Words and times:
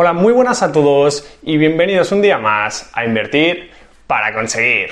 Hola, 0.00 0.12
muy 0.12 0.32
buenas 0.32 0.62
a 0.62 0.70
todos 0.70 1.28
y 1.42 1.56
bienvenidos 1.56 2.12
un 2.12 2.22
día 2.22 2.38
más 2.38 2.88
a 2.92 3.04
Invertir 3.04 3.72
para 4.06 4.32
conseguir. 4.32 4.90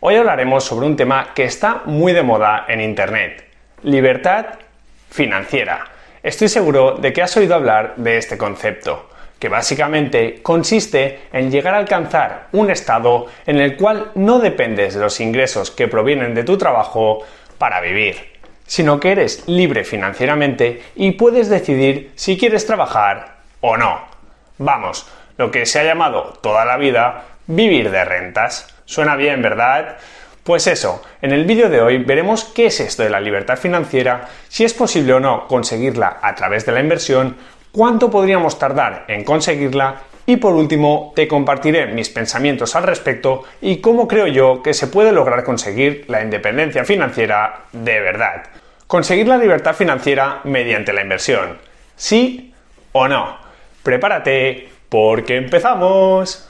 Hoy 0.00 0.14
hablaremos 0.14 0.64
sobre 0.64 0.86
un 0.86 0.96
tema 0.96 1.34
que 1.34 1.44
está 1.44 1.82
muy 1.84 2.14
de 2.14 2.22
moda 2.22 2.64
en 2.66 2.80
Internet, 2.80 3.44
libertad 3.82 4.46
financiera. 5.10 5.84
Estoy 6.22 6.48
seguro 6.48 6.92
de 6.92 7.12
que 7.12 7.20
has 7.20 7.36
oído 7.36 7.54
hablar 7.54 7.96
de 7.96 8.16
este 8.16 8.38
concepto, 8.38 9.10
que 9.38 9.50
básicamente 9.50 10.40
consiste 10.42 11.28
en 11.34 11.50
llegar 11.50 11.74
a 11.74 11.78
alcanzar 11.78 12.46
un 12.52 12.70
estado 12.70 13.26
en 13.44 13.60
el 13.60 13.76
cual 13.76 14.12
no 14.14 14.38
dependes 14.38 14.94
de 14.94 15.00
los 15.00 15.20
ingresos 15.20 15.70
que 15.70 15.86
provienen 15.86 16.34
de 16.34 16.44
tu 16.44 16.56
trabajo 16.56 17.18
para 17.58 17.82
vivir, 17.82 18.16
sino 18.66 19.00
que 19.00 19.12
eres 19.12 19.46
libre 19.48 19.84
financieramente 19.84 20.80
y 20.94 21.10
puedes 21.10 21.50
decidir 21.50 22.12
si 22.14 22.38
quieres 22.38 22.64
trabajar 22.64 23.36
o 23.60 23.76
no. 23.76 24.05
Vamos, 24.58 25.06
lo 25.36 25.50
que 25.50 25.66
se 25.66 25.80
ha 25.80 25.84
llamado 25.84 26.38
toda 26.42 26.64
la 26.64 26.76
vida 26.76 27.24
vivir 27.46 27.90
de 27.90 28.04
rentas. 28.04 28.74
Suena 28.84 29.16
bien, 29.16 29.42
¿verdad? 29.42 29.96
Pues 30.42 30.66
eso, 30.68 31.02
en 31.22 31.32
el 31.32 31.44
vídeo 31.44 31.68
de 31.68 31.80
hoy 31.80 31.98
veremos 31.98 32.44
qué 32.44 32.66
es 32.66 32.78
esto 32.80 33.02
de 33.02 33.10
la 33.10 33.20
libertad 33.20 33.58
financiera, 33.58 34.28
si 34.48 34.64
es 34.64 34.74
posible 34.74 35.14
o 35.14 35.20
no 35.20 35.48
conseguirla 35.48 36.18
a 36.22 36.34
través 36.34 36.64
de 36.64 36.72
la 36.72 36.80
inversión, 36.80 37.36
cuánto 37.72 38.10
podríamos 38.10 38.58
tardar 38.58 39.04
en 39.08 39.24
conseguirla 39.24 40.02
y 40.24 40.36
por 40.36 40.54
último 40.54 41.12
te 41.14 41.28
compartiré 41.28 41.86
mis 41.86 42.10
pensamientos 42.10 42.74
al 42.76 42.84
respecto 42.84 43.44
y 43.60 43.78
cómo 43.78 44.06
creo 44.06 44.26
yo 44.26 44.62
que 44.62 44.74
se 44.74 44.86
puede 44.86 45.12
lograr 45.12 45.44
conseguir 45.44 46.04
la 46.08 46.22
independencia 46.22 46.84
financiera 46.84 47.62
de 47.72 48.00
verdad. 48.00 48.44
Conseguir 48.86 49.28
la 49.28 49.38
libertad 49.38 49.74
financiera 49.74 50.40
mediante 50.44 50.92
la 50.92 51.02
inversión. 51.02 51.58
¿Sí 51.96 52.54
o 52.92 53.08
no? 53.08 53.45
Prepárate 53.86 54.68
porque 54.88 55.36
empezamos. 55.36 56.48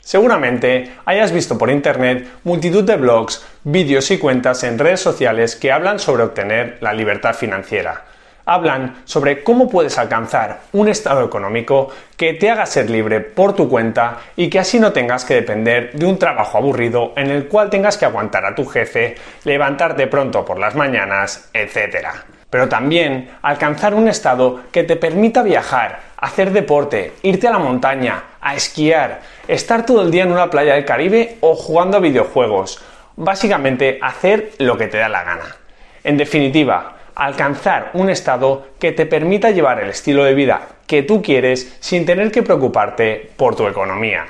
Seguramente 0.00 0.92
hayas 1.04 1.30
visto 1.30 1.56
por 1.56 1.70
internet 1.70 2.28
multitud 2.42 2.82
de 2.82 2.96
blogs, 2.96 3.46
vídeos 3.62 4.10
y 4.10 4.18
cuentas 4.18 4.64
en 4.64 4.78
redes 4.78 5.00
sociales 5.00 5.54
que 5.54 5.70
hablan 5.70 6.00
sobre 6.00 6.24
obtener 6.24 6.78
la 6.80 6.92
libertad 6.92 7.34
financiera 7.34 8.13
hablan 8.46 9.02
sobre 9.04 9.42
cómo 9.42 9.68
puedes 9.68 9.98
alcanzar 9.98 10.60
un 10.72 10.88
estado 10.88 11.24
económico 11.24 11.88
que 12.16 12.34
te 12.34 12.50
haga 12.50 12.66
ser 12.66 12.90
libre 12.90 13.20
por 13.20 13.54
tu 13.54 13.68
cuenta 13.68 14.18
y 14.36 14.48
que 14.48 14.58
así 14.58 14.78
no 14.78 14.92
tengas 14.92 15.24
que 15.24 15.34
depender 15.34 15.92
de 15.92 16.06
un 16.06 16.18
trabajo 16.18 16.58
aburrido 16.58 17.12
en 17.16 17.30
el 17.30 17.48
cual 17.48 17.70
tengas 17.70 17.98
que 17.98 18.04
aguantar 18.04 18.44
a 18.44 18.54
tu 18.54 18.64
jefe, 18.66 19.16
levantarte 19.44 20.06
pronto 20.06 20.44
por 20.44 20.58
las 20.58 20.74
mañanas, 20.74 21.48
etc. 21.52 22.06
Pero 22.50 22.68
también 22.68 23.30
alcanzar 23.42 23.94
un 23.94 24.08
estado 24.08 24.60
que 24.70 24.84
te 24.84 24.96
permita 24.96 25.42
viajar, 25.42 26.00
hacer 26.18 26.52
deporte, 26.52 27.14
irte 27.22 27.48
a 27.48 27.52
la 27.52 27.58
montaña, 27.58 28.22
a 28.40 28.54
esquiar, 28.54 29.20
estar 29.48 29.84
todo 29.84 30.02
el 30.02 30.10
día 30.10 30.22
en 30.22 30.32
una 30.32 30.50
playa 30.50 30.74
del 30.74 30.84
Caribe 30.84 31.38
o 31.40 31.54
jugando 31.56 31.96
a 31.96 32.00
videojuegos. 32.00 32.82
Básicamente 33.16 33.98
hacer 34.02 34.52
lo 34.58 34.76
que 34.76 34.88
te 34.88 34.98
da 34.98 35.08
la 35.08 35.24
gana. 35.24 35.56
En 36.02 36.16
definitiva, 36.16 36.94
alcanzar 37.14 37.90
un 37.94 38.10
estado 38.10 38.66
que 38.78 38.92
te 38.92 39.06
permita 39.06 39.50
llevar 39.50 39.80
el 39.82 39.90
estilo 39.90 40.24
de 40.24 40.34
vida 40.34 40.68
que 40.86 41.02
tú 41.02 41.22
quieres 41.22 41.76
sin 41.80 42.04
tener 42.04 42.30
que 42.30 42.42
preocuparte 42.42 43.30
por 43.36 43.56
tu 43.56 43.66
economía. 43.66 44.26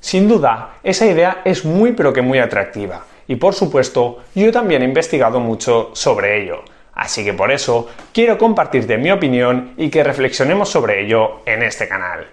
Sin 0.00 0.28
duda, 0.28 0.78
esa 0.82 1.06
idea 1.06 1.42
es 1.44 1.64
muy 1.64 1.92
pero 1.92 2.12
que 2.12 2.22
muy 2.22 2.38
atractiva 2.38 3.04
y 3.28 3.36
por 3.36 3.54
supuesto 3.54 4.24
yo 4.34 4.50
también 4.52 4.82
he 4.82 4.86
investigado 4.86 5.40
mucho 5.40 5.90
sobre 5.94 6.42
ello. 6.42 6.62
Así 6.94 7.24
que 7.24 7.32
por 7.32 7.50
eso 7.50 7.88
quiero 8.12 8.36
compartirte 8.36 8.98
mi 8.98 9.10
opinión 9.10 9.72
y 9.76 9.88
que 9.88 10.04
reflexionemos 10.04 10.68
sobre 10.68 11.04
ello 11.04 11.40
en 11.46 11.62
este 11.62 11.88
canal. 11.88 12.26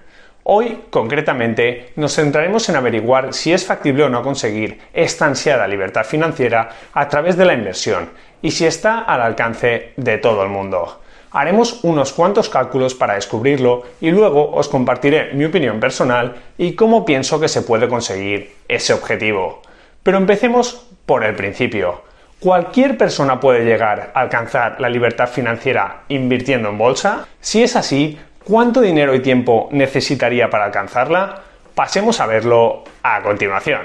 Hoy, 0.52 0.86
concretamente, 0.90 1.92
nos 1.96 2.16
centraremos 2.16 2.68
en 2.70 2.76
averiguar 2.76 3.36
si 3.36 3.54
es 3.54 3.68
factible 3.68 4.06
o 4.06 4.10
no 4.10 4.24
conseguir 4.24 4.80
esta 4.94 5.28
ansiada 5.28 5.68
libertad 5.68 6.04
financiera 6.04 6.72
a 6.92 7.08
través 7.08 7.38
de 7.38 7.46
la 7.46 7.54
inversión 7.54 8.10
y 8.42 8.50
si 8.50 8.66
está 8.66 8.98
al 9.02 9.22
alcance 9.22 9.94
de 9.96 10.18
todo 10.18 10.42
el 10.42 10.50
mundo. 10.50 11.02
Haremos 11.30 11.84
unos 11.84 12.14
cuantos 12.14 12.50
cálculos 12.50 12.96
para 12.96 13.14
descubrirlo 13.14 13.84
y 14.02 14.10
luego 14.10 14.50
os 14.50 14.68
compartiré 14.68 15.36
mi 15.36 15.46
opinión 15.46 15.80
personal 15.80 16.38
y 16.58 16.74
cómo 16.74 17.06
pienso 17.06 17.40
que 17.40 17.48
se 17.48 17.62
puede 17.62 17.88
conseguir 17.88 18.56
ese 18.68 18.94
objetivo. 18.94 19.62
Pero 20.02 20.18
empecemos 20.18 20.90
por 21.06 21.26
el 21.26 21.36
principio. 21.36 22.02
¿Cualquier 22.40 22.98
persona 22.98 23.40
puede 23.40 23.66
llegar 23.66 24.14
a 24.16 24.22
alcanzar 24.22 24.82
la 24.82 24.90
libertad 24.90 25.28
financiera 25.28 26.06
invirtiendo 26.08 26.70
en 26.70 26.78
bolsa? 26.80 27.28
Si 27.40 27.62
es 27.62 27.76
así, 27.76 28.18
¿cuánto 28.50 28.82
dinero 28.82 29.14
y 29.14 29.20
tiempo 29.20 29.70
necesitaría 29.72 30.50
para 30.50 30.66
alcanzarla? 30.66 31.44
Pasemos 31.76 32.20
a 32.20 32.26
verlo 32.26 32.84
a 33.04 33.22
continuación. 33.22 33.82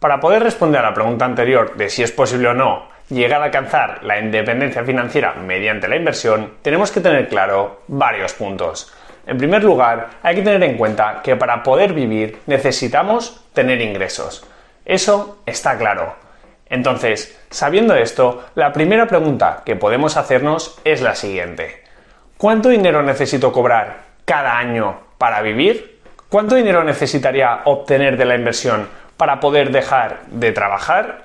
Para 0.00 0.18
poder 0.18 0.42
responder 0.42 0.80
a 0.80 0.88
la 0.88 0.94
pregunta 0.94 1.24
anterior 1.24 1.76
de 1.76 1.88
si 1.88 2.02
es 2.02 2.10
posible 2.10 2.48
o 2.48 2.54
no 2.54 2.88
llegar 3.10 3.42
a 3.42 3.46
alcanzar 3.46 4.02
la 4.02 4.18
independencia 4.18 4.82
financiera 4.82 5.34
mediante 5.34 5.88
la 5.88 5.96
inversión, 5.96 6.54
tenemos 6.62 6.90
que 6.90 7.00
tener 7.00 7.28
claro 7.28 7.82
varios 7.86 8.32
puntos. 8.32 8.92
En 9.26 9.36
primer 9.36 9.62
lugar, 9.62 10.08
hay 10.22 10.34
que 10.36 10.42
tener 10.42 10.62
en 10.64 10.76
cuenta 10.76 11.20
que 11.22 11.36
para 11.36 11.62
poder 11.62 11.92
vivir 11.92 12.40
necesitamos 12.46 13.44
tener 13.52 13.80
ingresos. 13.80 14.44
Eso 14.84 15.38
está 15.46 15.76
claro. 15.76 16.29
Entonces, 16.70 17.38
sabiendo 17.50 17.94
esto, 17.96 18.44
la 18.54 18.72
primera 18.72 19.06
pregunta 19.06 19.62
que 19.66 19.76
podemos 19.76 20.16
hacernos 20.16 20.80
es 20.84 21.02
la 21.02 21.16
siguiente. 21.16 21.82
¿Cuánto 22.38 22.68
dinero 22.68 23.02
necesito 23.02 23.52
cobrar 23.52 24.04
cada 24.24 24.56
año 24.56 25.00
para 25.18 25.42
vivir? 25.42 26.00
¿Cuánto 26.28 26.54
dinero 26.54 26.84
necesitaría 26.84 27.62
obtener 27.64 28.16
de 28.16 28.24
la 28.24 28.36
inversión 28.36 28.88
para 29.16 29.40
poder 29.40 29.72
dejar 29.72 30.20
de 30.28 30.52
trabajar? 30.52 31.24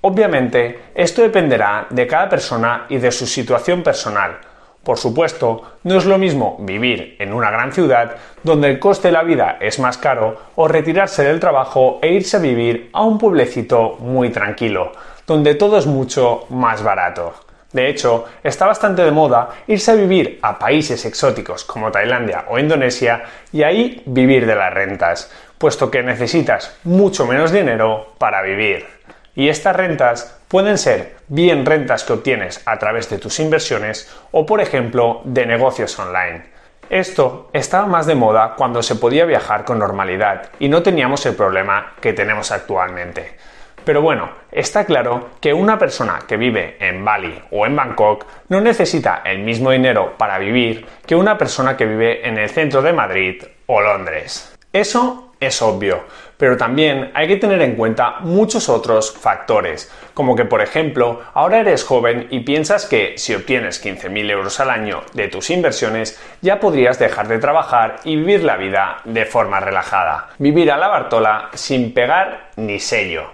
Obviamente, 0.00 0.80
esto 0.94 1.20
dependerá 1.20 1.86
de 1.90 2.06
cada 2.06 2.28
persona 2.28 2.86
y 2.88 2.96
de 2.96 3.12
su 3.12 3.26
situación 3.26 3.82
personal. 3.82 4.38
Por 4.86 4.98
supuesto, 4.98 5.62
no 5.82 5.98
es 5.98 6.04
lo 6.04 6.16
mismo 6.16 6.58
vivir 6.60 7.16
en 7.18 7.32
una 7.32 7.50
gran 7.50 7.72
ciudad 7.72 8.14
donde 8.44 8.70
el 8.70 8.78
coste 8.78 9.08
de 9.08 9.12
la 9.14 9.24
vida 9.24 9.56
es 9.58 9.80
más 9.80 9.98
caro 9.98 10.38
o 10.54 10.68
retirarse 10.68 11.24
del 11.24 11.40
trabajo 11.40 11.98
e 12.00 12.12
irse 12.12 12.36
a 12.36 12.40
vivir 12.40 12.90
a 12.92 13.02
un 13.02 13.18
pueblecito 13.18 13.96
muy 13.98 14.30
tranquilo, 14.30 14.92
donde 15.26 15.56
todo 15.56 15.76
es 15.76 15.86
mucho 15.86 16.46
más 16.50 16.84
barato. 16.84 17.34
De 17.72 17.88
hecho, 17.88 18.26
está 18.44 18.66
bastante 18.66 19.02
de 19.02 19.10
moda 19.10 19.48
irse 19.66 19.90
a 19.90 19.96
vivir 19.96 20.38
a 20.40 20.56
países 20.56 21.04
exóticos 21.04 21.64
como 21.64 21.90
Tailandia 21.90 22.44
o 22.48 22.56
Indonesia 22.56 23.24
y 23.52 23.64
ahí 23.64 24.04
vivir 24.06 24.46
de 24.46 24.54
las 24.54 24.72
rentas, 24.72 25.32
puesto 25.58 25.90
que 25.90 26.04
necesitas 26.04 26.78
mucho 26.84 27.26
menos 27.26 27.50
dinero 27.50 28.14
para 28.18 28.40
vivir. 28.40 28.86
Y 29.34 29.48
estas 29.48 29.74
rentas 29.74 30.35
pueden 30.48 30.78
ser 30.78 31.16
bien 31.28 31.66
rentas 31.66 32.04
que 32.04 32.12
obtienes 32.12 32.62
a 32.66 32.78
través 32.78 33.08
de 33.10 33.18
tus 33.18 33.40
inversiones 33.40 34.10
o, 34.30 34.46
por 34.46 34.60
ejemplo, 34.60 35.20
de 35.24 35.46
negocios 35.46 35.98
online. 35.98 36.44
Esto 36.88 37.50
estaba 37.52 37.86
más 37.86 38.06
de 38.06 38.14
moda 38.14 38.54
cuando 38.56 38.82
se 38.82 38.94
podía 38.94 39.24
viajar 39.24 39.64
con 39.64 39.78
normalidad 39.78 40.50
y 40.60 40.68
no 40.68 40.82
teníamos 40.82 41.26
el 41.26 41.34
problema 41.34 41.94
que 42.00 42.12
tenemos 42.12 42.52
actualmente. 42.52 43.36
Pero 43.84 44.02
bueno, 44.02 44.30
está 44.50 44.84
claro 44.84 45.30
que 45.40 45.52
una 45.52 45.78
persona 45.78 46.20
que 46.26 46.36
vive 46.36 46.76
en 46.80 47.04
Bali 47.04 47.40
o 47.52 47.66
en 47.66 47.76
Bangkok 47.76 48.26
no 48.48 48.60
necesita 48.60 49.22
el 49.24 49.40
mismo 49.40 49.70
dinero 49.70 50.14
para 50.16 50.38
vivir 50.38 50.86
que 51.06 51.14
una 51.14 51.38
persona 51.38 51.76
que 51.76 51.86
vive 51.86 52.26
en 52.26 52.36
el 52.36 52.50
centro 52.50 52.82
de 52.82 52.92
Madrid 52.92 53.42
o 53.66 53.80
Londres. 53.80 54.56
Eso 54.72 55.32
es 55.38 55.62
obvio, 55.62 56.04
pero 56.36 56.56
también 56.56 57.10
hay 57.14 57.28
que 57.28 57.36
tener 57.36 57.62
en 57.62 57.76
cuenta 57.76 58.16
muchos 58.20 58.68
otros 58.68 59.12
factores, 59.12 59.90
como 60.14 60.36
que 60.36 60.44
por 60.44 60.60
ejemplo, 60.60 61.22
ahora 61.34 61.60
eres 61.60 61.84
joven 61.84 62.28
y 62.30 62.40
piensas 62.40 62.86
que 62.86 63.14
si 63.16 63.34
obtienes 63.34 63.84
15.000 63.84 64.30
euros 64.30 64.60
al 64.60 64.70
año 64.70 65.02
de 65.14 65.28
tus 65.28 65.50
inversiones, 65.50 66.20
ya 66.40 66.60
podrías 66.60 66.98
dejar 66.98 67.28
de 67.28 67.38
trabajar 67.38 67.96
y 68.04 68.16
vivir 68.16 68.44
la 68.44 68.56
vida 68.56 68.98
de 69.04 69.24
forma 69.24 69.60
relajada, 69.60 70.28
vivir 70.38 70.70
a 70.70 70.76
la 70.76 70.88
Bartola 70.88 71.50
sin 71.54 71.92
pegar 71.92 72.50
ni 72.56 72.80
sello. 72.80 73.30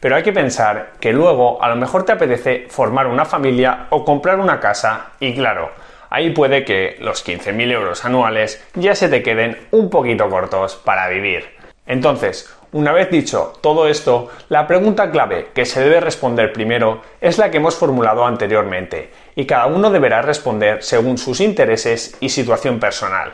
Pero 0.00 0.16
hay 0.16 0.22
que 0.22 0.32
pensar 0.32 0.92
que 1.00 1.12
luego 1.12 1.62
a 1.62 1.68
lo 1.68 1.76
mejor 1.76 2.04
te 2.04 2.12
apetece 2.12 2.66
formar 2.68 3.06
una 3.06 3.24
familia 3.24 3.86
o 3.90 4.04
comprar 4.04 4.38
una 4.38 4.60
casa 4.60 5.12
y 5.20 5.34
claro, 5.34 5.70
ahí 6.10 6.30
puede 6.30 6.64
que 6.64 6.96
los 7.00 7.26
15.000 7.26 7.72
euros 7.72 8.04
anuales 8.04 8.64
ya 8.74 8.94
se 8.94 9.08
te 9.08 9.22
queden 9.22 9.58
un 9.70 9.90
poquito 9.90 10.28
cortos 10.28 10.76
para 10.76 11.08
vivir. 11.08 11.55
Entonces, 11.86 12.52
una 12.72 12.92
vez 12.92 13.10
dicho 13.10 13.52
todo 13.60 13.86
esto, 13.86 14.28
la 14.48 14.66
pregunta 14.66 15.10
clave 15.10 15.48
que 15.54 15.64
se 15.64 15.80
debe 15.80 16.00
responder 16.00 16.52
primero 16.52 17.00
es 17.20 17.38
la 17.38 17.50
que 17.50 17.58
hemos 17.58 17.76
formulado 17.76 18.26
anteriormente, 18.26 19.10
y 19.34 19.46
cada 19.46 19.66
uno 19.66 19.90
deberá 19.90 20.20
responder 20.20 20.82
según 20.82 21.16
sus 21.16 21.40
intereses 21.40 22.16
y 22.20 22.28
situación 22.28 22.80
personal. 22.80 23.32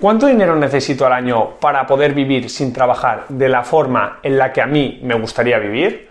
¿Cuánto 0.00 0.26
dinero 0.26 0.54
necesito 0.56 1.06
al 1.06 1.12
año 1.12 1.56
para 1.60 1.86
poder 1.86 2.12
vivir 2.12 2.50
sin 2.50 2.72
trabajar 2.72 3.24
de 3.28 3.48
la 3.48 3.62
forma 3.62 4.18
en 4.22 4.36
la 4.36 4.52
que 4.52 4.60
a 4.60 4.66
mí 4.66 5.00
me 5.02 5.14
gustaría 5.14 5.58
vivir? 5.58 6.10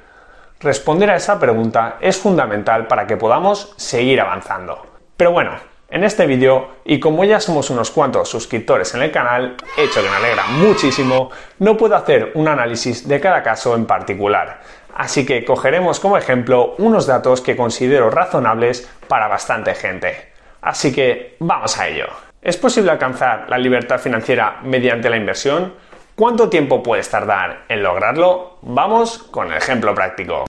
Responder 0.60 1.12
a 1.12 1.18
esa 1.18 1.40
pregunta 1.40 1.98
es 2.00 2.18
fundamental 2.18 2.88
para 2.88 3.06
que 3.06 3.18
podamos 3.18 3.74
seguir 3.78 4.22
avanzando. 4.22 4.88
Pero 5.18 5.32
bueno, 5.32 5.52
en 5.94 6.04
este 6.04 6.26
vídeo, 6.26 6.70
y 6.86 7.00
como 7.00 7.24
ya 7.24 7.40
somos 7.40 7.70
unos 7.70 7.92
cuantos 7.92 8.28
suscriptores 8.28 8.96
en 8.96 9.04
el 9.04 9.12
canal, 9.12 9.56
hecho 9.78 10.02
que 10.02 10.10
me 10.10 10.16
alegra 10.16 10.48
muchísimo, 10.48 11.30
no 11.60 11.78
puedo 11.78 11.96
hacer 11.96 12.32
un 12.34 12.48
análisis 12.48 13.08
de 13.08 13.20
cada 13.22 13.44
caso 13.44 13.76
en 13.76 13.86
particular. 13.86 14.62
Así 14.96 15.24
que 15.24 15.46
cogeremos 15.46 16.00
como 16.00 16.18
ejemplo 16.18 16.74
unos 16.80 17.06
datos 17.06 17.42
que 17.42 17.56
considero 17.56 18.10
razonables 18.10 18.90
para 19.08 19.28
bastante 19.28 19.76
gente. 19.76 20.32
Así 20.64 20.92
que 20.92 21.36
vamos 21.40 21.78
a 21.78 21.88
ello. 21.88 22.08
¿Es 22.42 22.58
posible 22.58 22.90
alcanzar 22.90 23.46
la 23.48 23.60
libertad 23.60 24.00
financiera 24.00 24.62
mediante 24.64 25.12
la 25.12 25.18
inversión? 25.18 25.76
¿Cuánto 26.16 26.50
tiempo 26.50 26.82
puedes 26.82 27.08
tardar 27.08 27.66
en 27.70 27.84
lograrlo? 27.84 28.58
Vamos 28.64 29.20
con 29.20 29.52
el 29.52 29.58
ejemplo 29.58 29.94
práctico. 29.94 30.48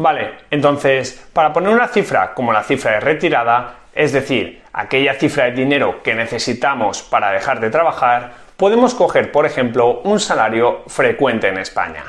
Vale, 0.00 0.34
entonces, 0.52 1.28
para 1.32 1.52
poner 1.52 1.70
una 1.70 1.88
cifra 1.88 2.32
como 2.32 2.52
la 2.52 2.62
cifra 2.62 2.92
de 2.92 3.00
retirada, 3.00 3.78
es 3.92 4.12
decir, 4.12 4.62
aquella 4.72 5.14
cifra 5.14 5.46
de 5.46 5.50
dinero 5.50 6.04
que 6.04 6.14
necesitamos 6.14 7.02
para 7.02 7.32
dejar 7.32 7.58
de 7.58 7.68
trabajar, 7.68 8.30
podemos 8.56 8.94
coger, 8.94 9.32
por 9.32 9.44
ejemplo, 9.44 10.00
un 10.04 10.20
salario 10.20 10.84
frecuente 10.86 11.48
en 11.48 11.58
España. 11.58 12.04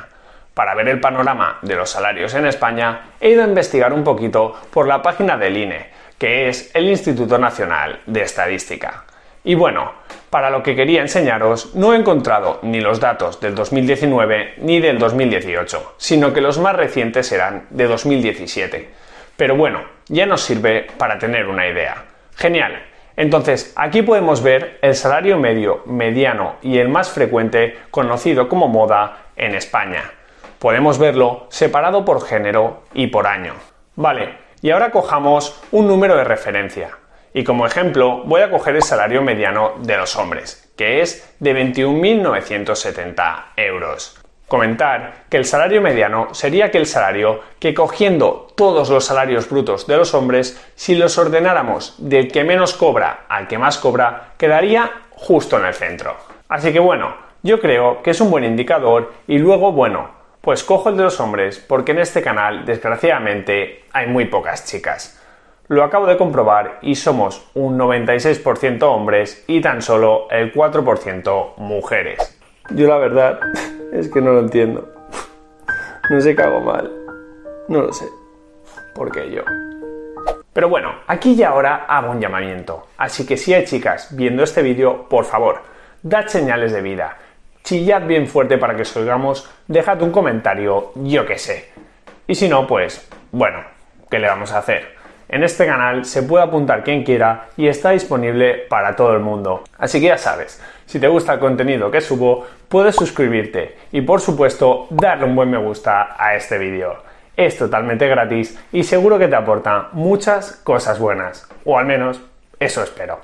Para 0.54 0.76
ver 0.76 0.86
el 0.86 1.00
panorama 1.00 1.58
de 1.62 1.74
los 1.74 1.90
salarios 1.90 2.32
en 2.34 2.46
España, 2.46 3.06
he 3.20 3.30
ido 3.30 3.42
a 3.42 3.48
investigar 3.48 3.92
un 3.92 4.04
poquito 4.04 4.54
por 4.72 4.86
la 4.86 5.02
página 5.02 5.36
del 5.36 5.56
INE, 5.56 5.90
que 6.16 6.48
es 6.48 6.70
el 6.74 6.88
Instituto 6.88 7.38
Nacional 7.38 8.02
de 8.06 8.22
Estadística. 8.22 9.02
Y 9.42 9.54
bueno, 9.54 9.92
para 10.28 10.50
lo 10.50 10.62
que 10.62 10.76
quería 10.76 11.00
enseñaros, 11.00 11.74
no 11.74 11.94
he 11.94 11.96
encontrado 11.96 12.58
ni 12.62 12.80
los 12.80 13.00
datos 13.00 13.40
del 13.40 13.54
2019 13.54 14.54
ni 14.58 14.80
del 14.80 14.98
2018, 14.98 15.94
sino 15.96 16.32
que 16.32 16.40
los 16.40 16.58
más 16.58 16.76
recientes 16.76 17.26
serán 17.26 17.66
de 17.70 17.86
2017. 17.86 18.90
Pero 19.36 19.56
bueno, 19.56 19.80
ya 20.08 20.26
nos 20.26 20.42
sirve 20.42 20.86
para 20.98 21.18
tener 21.18 21.48
una 21.48 21.66
idea. 21.66 22.04
Genial. 22.36 22.82
Entonces, 23.16 23.72
aquí 23.76 24.02
podemos 24.02 24.42
ver 24.42 24.78
el 24.82 24.94
salario 24.94 25.38
medio, 25.38 25.82
mediano 25.86 26.56
y 26.62 26.78
el 26.78 26.88
más 26.88 27.10
frecuente 27.10 27.78
conocido 27.90 28.48
como 28.48 28.68
moda 28.68 29.24
en 29.36 29.54
España. 29.54 30.12
Podemos 30.58 30.98
verlo 30.98 31.46
separado 31.48 32.04
por 32.04 32.26
género 32.26 32.82
y 32.92 33.08
por 33.08 33.26
año. 33.26 33.54
Vale, 33.96 34.36
y 34.62 34.70
ahora 34.70 34.90
cojamos 34.90 35.62
un 35.72 35.88
número 35.88 36.16
de 36.16 36.24
referencia. 36.24 36.99
Y 37.32 37.44
como 37.44 37.66
ejemplo 37.66 38.22
voy 38.24 38.42
a 38.42 38.50
coger 38.50 38.76
el 38.76 38.82
salario 38.82 39.22
mediano 39.22 39.74
de 39.80 39.96
los 39.96 40.16
hombres, 40.16 40.72
que 40.76 41.00
es 41.00 41.34
de 41.38 41.54
21.970 41.54 43.44
euros. 43.56 44.20
Comentar 44.48 45.26
que 45.30 45.36
el 45.36 45.44
salario 45.44 45.80
mediano 45.80 46.34
sería 46.34 46.66
aquel 46.66 46.86
salario 46.86 47.40
que 47.60 47.72
cogiendo 47.72 48.48
todos 48.56 48.90
los 48.90 49.04
salarios 49.04 49.48
brutos 49.48 49.86
de 49.86 49.96
los 49.96 50.12
hombres, 50.12 50.60
si 50.74 50.96
los 50.96 51.18
ordenáramos 51.18 51.94
del 51.98 52.32
que 52.32 52.42
menos 52.42 52.74
cobra 52.74 53.26
al 53.28 53.46
que 53.46 53.58
más 53.58 53.78
cobra, 53.78 54.32
quedaría 54.36 54.90
justo 55.12 55.56
en 55.56 55.66
el 55.66 55.74
centro. 55.74 56.16
Así 56.48 56.72
que 56.72 56.80
bueno, 56.80 57.14
yo 57.44 57.60
creo 57.60 58.02
que 58.02 58.10
es 58.10 58.20
un 58.20 58.32
buen 58.32 58.42
indicador 58.42 59.12
y 59.28 59.38
luego, 59.38 59.70
bueno, 59.70 60.10
pues 60.40 60.64
cojo 60.64 60.88
el 60.88 60.96
de 60.96 61.04
los 61.04 61.20
hombres 61.20 61.64
porque 61.64 61.92
en 61.92 62.00
este 62.00 62.20
canal, 62.20 62.64
desgraciadamente, 62.64 63.84
hay 63.92 64.08
muy 64.08 64.24
pocas 64.24 64.64
chicas. 64.64 65.19
Lo 65.70 65.84
acabo 65.84 66.06
de 66.06 66.16
comprobar 66.16 66.80
y 66.82 66.96
somos 66.96 67.48
un 67.54 67.78
96% 67.78 68.82
hombres 68.82 69.44
y 69.46 69.60
tan 69.60 69.82
solo 69.82 70.26
el 70.28 70.52
4% 70.52 71.58
mujeres. 71.58 72.36
Yo 72.70 72.88
la 72.88 72.98
verdad 72.98 73.38
es 73.92 74.08
que 74.10 74.20
no 74.20 74.32
lo 74.32 74.40
entiendo. 74.40 74.88
No 76.10 76.20
sé 76.20 76.34
qué 76.34 76.42
hago 76.42 76.58
mal. 76.58 76.90
No 77.68 77.82
lo 77.82 77.92
sé. 77.92 78.06
¿Por 78.96 79.12
qué 79.12 79.30
yo? 79.30 79.44
Pero 80.52 80.68
bueno, 80.68 80.92
aquí 81.06 81.34
y 81.34 81.44
ahora 81.44 81.84
hago 81.86 82.10
un 82.10 82.20
llamamiento. 82.20 82.88
Así 82.98 83.24
que 83.24 83.36
si 83.36 83.54
hay 83.54 83.64
chicas 83.64 84.08
viendo 84.10 84.42
este 84.42 84.62
vídeo, 84.62 85.08
por 85.08 85.24
favor, 85.24 85.60
dad 86.02 86.26
señales 86.26 86.72
de 86.72 86.82
vida. 86.82 87.16
Chillad 87.62 88.08
bien 88.08 88.26
fuerte 88.26 88.58
para 88.58 88.74
que 88.74 88.82
os 88.82 88.96
oigamos, 88.96 89.48
dejad 89.68 90.02
un 90.02 90.10
comentario, 90.10 90.90
yo 90.96 91.24
qué 91.24 91.38
sé. 91.38 91.68
Y 92.26 92.34
si 92.34 92.48
no, 92.48 92.66
pues, 92.66 93.08
bueno, 93.30 93.60
¿qué 94.10 94.18
le 94.18 94.26
vamos 94.26 94.50
a 94.50 94.58
hacer? 94.58 94.98
En 95.32 95.44
este 95.44 95.64
canal 95.64 96.04
se 96.04 96.24
puede 96.24 96.42
apuntar 96.42 96.82
quien 96.82 97.04
quiera 97.04 97.50
y 97.56 97.68
está 97.68 97.90
disponible 97.90 98.66
para 98.68 98.96
todo 98.96 99.12
el 99.12 99.20
mundo. 99.20 99.62
Así 99.78 100.00
que 100.00 100.08
ya 100.08 100.18
sabes, 100.18 100.60
si 100.86 100.98
te 100.98 101.06
gusta 101.06 101.34
el 101.34 101.38
contenido 101.38 101.88
que 101.88 102.00
subo, 102.00 102.48
puedes 102.68 102.96
suscribirte 102.96 103.76
y 103.92 104.00
por 104.00 104.20
supuesto 104.20 104.88
darle 104.90 105.26
un 105.26 105.36
buen 105.36 105.48
me 105.48 105.56
gusta 105.56 106.16
a 106.18 106.34
este 106.34 106.58
vídeo. 106.58 106.96
Es 107.36 107.56
totalmente 107.56 108.08
gratis 108.08 108.58
y 108.72 108.82
seguro 108.82 109.20
que 109.20 109.28
te 109.28 109.36
aporta 109.36 109.90
muchas 109.92 110.56
cosas 110.64 110.98
buenas, 110.98 111.48
o 111.64 111.78
al 111.78 111.86
menos 111.86 112.20
eso 112.58 112.82
espero. 112.82 113.20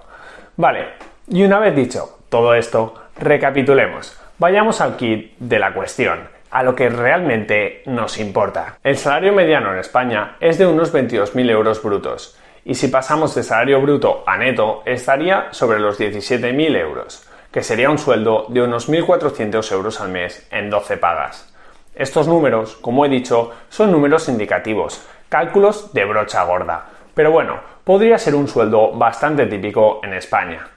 Vale, 0.56 0.86
y 1.26 1.42
una 1.42 1.58
vez 1.58 1.74
dicho 1.74 2.20
todo 2.28 2.54
esto, 2.54 2.94
recapitulemos. 3.18 4.16
Vayamos 4.38 4.80
al 4.80 4.96
kit 4.96 5.36
de 5.40 5.58
la 5.58 5.74
cuestión 5.74 6.35
a 6.50 6.62
lo 6.62 6.74
que 6.74 6.88
realmente 6.88 7.82
nos 7.86 8.18
importa. 8.18 8.78
El 8.82 8.96
salario 8.96 9.32
mediano 9.32 9.72
en 9.72 9.78
España 9.78 10.36
es 10.40 10.58
de 10.58 10.66
unos 10.66 10.92
22.000 10.92 11.50
euros 11.50 11.82
brutos 11.82 12.38
y 12.64 12.74
si 12.74 12.88
pasamos 12.88 13.34
de 13.34 13.42
salario 13.42 13.80
bruto 13.80 14.24
a 14.26 14.36
neto 14.36 14.82
estaría 14.84 15.48
sobre 15.52 15.78
los 15.78 16.00
17.000 16.00 16.76
euros, 16.76 17.26
que 17.52 17.62
sería 17.62 17.90
un 17.90 17.98
sueldo 17.98 18.46
de 18.48 18.62
unos 18.62 18.88
1.400 18.88 19.72
euros 19.72 20.00
al 20.00 20.08
mes 20.08 20.46
en 20.50 20.68
12 20.68 20.96
pagas. 20.96 21.54
Estos 21.94 22.26
números, 22.26 22.76
como 22.76 23.06
he 23.06 23.08
dicho, 23.08 23.52
son 23.68 23.92
números 23.92 24.28
indicativos, 24.28 25.00
cálculos 25.28 25.92
de 25.94 26.04
brocha 26.04 26.44
gorda, 26.44 26.86
pero 27.14 27.30
bueno, 27.30 27.60
podría 27.84 28.18
ser 28.18 28.34
un 28.34 28.48
sueldo 28.48 28.92
bastante 28.92 29.46
típico 29.46 30.00
en 30.02 30.12
España. 30.14 30.68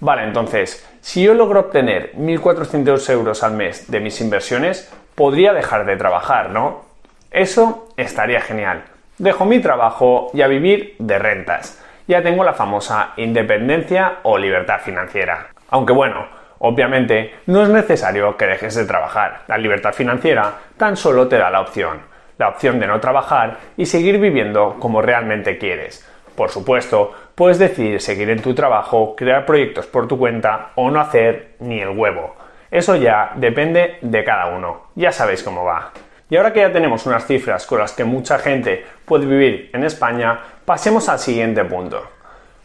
Vale, 0.00 0.24
entonces, 0.24 0.86
si 1.00 1.22
yo 1.22 1.32
logro 1.32 1.60
obtener 1.60 2.12
1.400 2.14 3.10
euros 3.10 3.42
al 3.42 3.54
mes 3.54 3.90
de 3.90 4.00
mis 4.00 4.20
inversiones, 4.20 4.92
podría 5.14 5.52
dejar 5.52 5.86
de 5.86 5.96
trabajar, 5.96 6.50
¿no? 6.50 6.82
Eso 7.30 7.88
estaría 7.96 8.40
genial. 8.40 8.84
Dejo 9.18 9.44
mi 9.44 9.60
trabajo 9.60 10.30
y 10.34 10.42
a 10.42 10.48
vivir 10.48 10.96
de 10.98 11.18
rentas. 11.18 11.82
Ya 12.06 12.22
tengo 12.22 12.44
la 12.44 12.54
famosa 12.54 13.12
independencia 13.16 14.18
o 14.22 14.36
libertad 14.36 14.80
financiera. 14.80 15.48
Aunque 15.70 15.92
bueno, 15.92 16.26
obviamente 16.58 17.34
no 17.46 17.62
es 17.62 17.68
necesario 17.68 18.36
que 18.36 18.46
dejes 18.46 18.74
de 18.74 18.84
trabajar. 18.84 19.42
La 19.48 19.58
libertad 19.58 19.92
financiera 19.92 20.52
tan 20.76 20.96
solo 20.96 21.28
te 21.28 21.38
da 21.38 21.50
la 21.50 21.60
opción. 21.60 22.00
La 22.38 22.48
opción 22.48 22.80
de 22.80 22.86
no 22.86 23.00
trabajar 23.00 23.58
y 23.76 23.86
seguir 23.86 24.18
viviendo 24.18 24.76
como 24.78 25.00
realmente 25.00 25.58
quieres. 25.58 26.08
Por 26.36 26.50
supuesto, 26.50 27.12
puedes 27.34 27.58
decidir 27.58 28.00
seguir 28.00 28.30
en 28.30 28.42
tu 28.42 28.54
trabajo, 28.54 29.14
crear 29.16 29.46
proyectos 29.46 29.86
por 29.86 30.08
tu 30.08 30.18
cuenta 30.18 30.70
o 30.74 30.90
no 30.90 31.00
hacer 31.00 31.54
ni 31.60 31.80
el 31.80 31.90
huevo. 31.90 32.34
Eso 32.72 32.96
ya 32.96 33.32
depende 33.36 33.98
de 34.00 34.24
cada 34.24 34.46
uno. 34.46 34.84
Ya 34.94 35.12
sabéis 35.12 35.42
cómo 35.42 35.62
va. 35.62 35.92
Y 36.30 36.38
ahora 36.38 36.54
que 36.54 36.60
ya 36.60 36.72
tenemos 36.72 37.04
unas 37.04 37.26
cifras 37.26 37.66
con 37.66 37.78
las 37.78 37.92
que 37.92 38.02
mucha 38.02 38.38
gente 38.38 38.82
puede 39.04 39.26
vivir 39.26 39.68
en 39.74 39.84
España, 39.84 40.38
pasemos 40.64 41.06
al 41.10 41.18
siguiente 41.18 41.62
punto. 41.66 42.02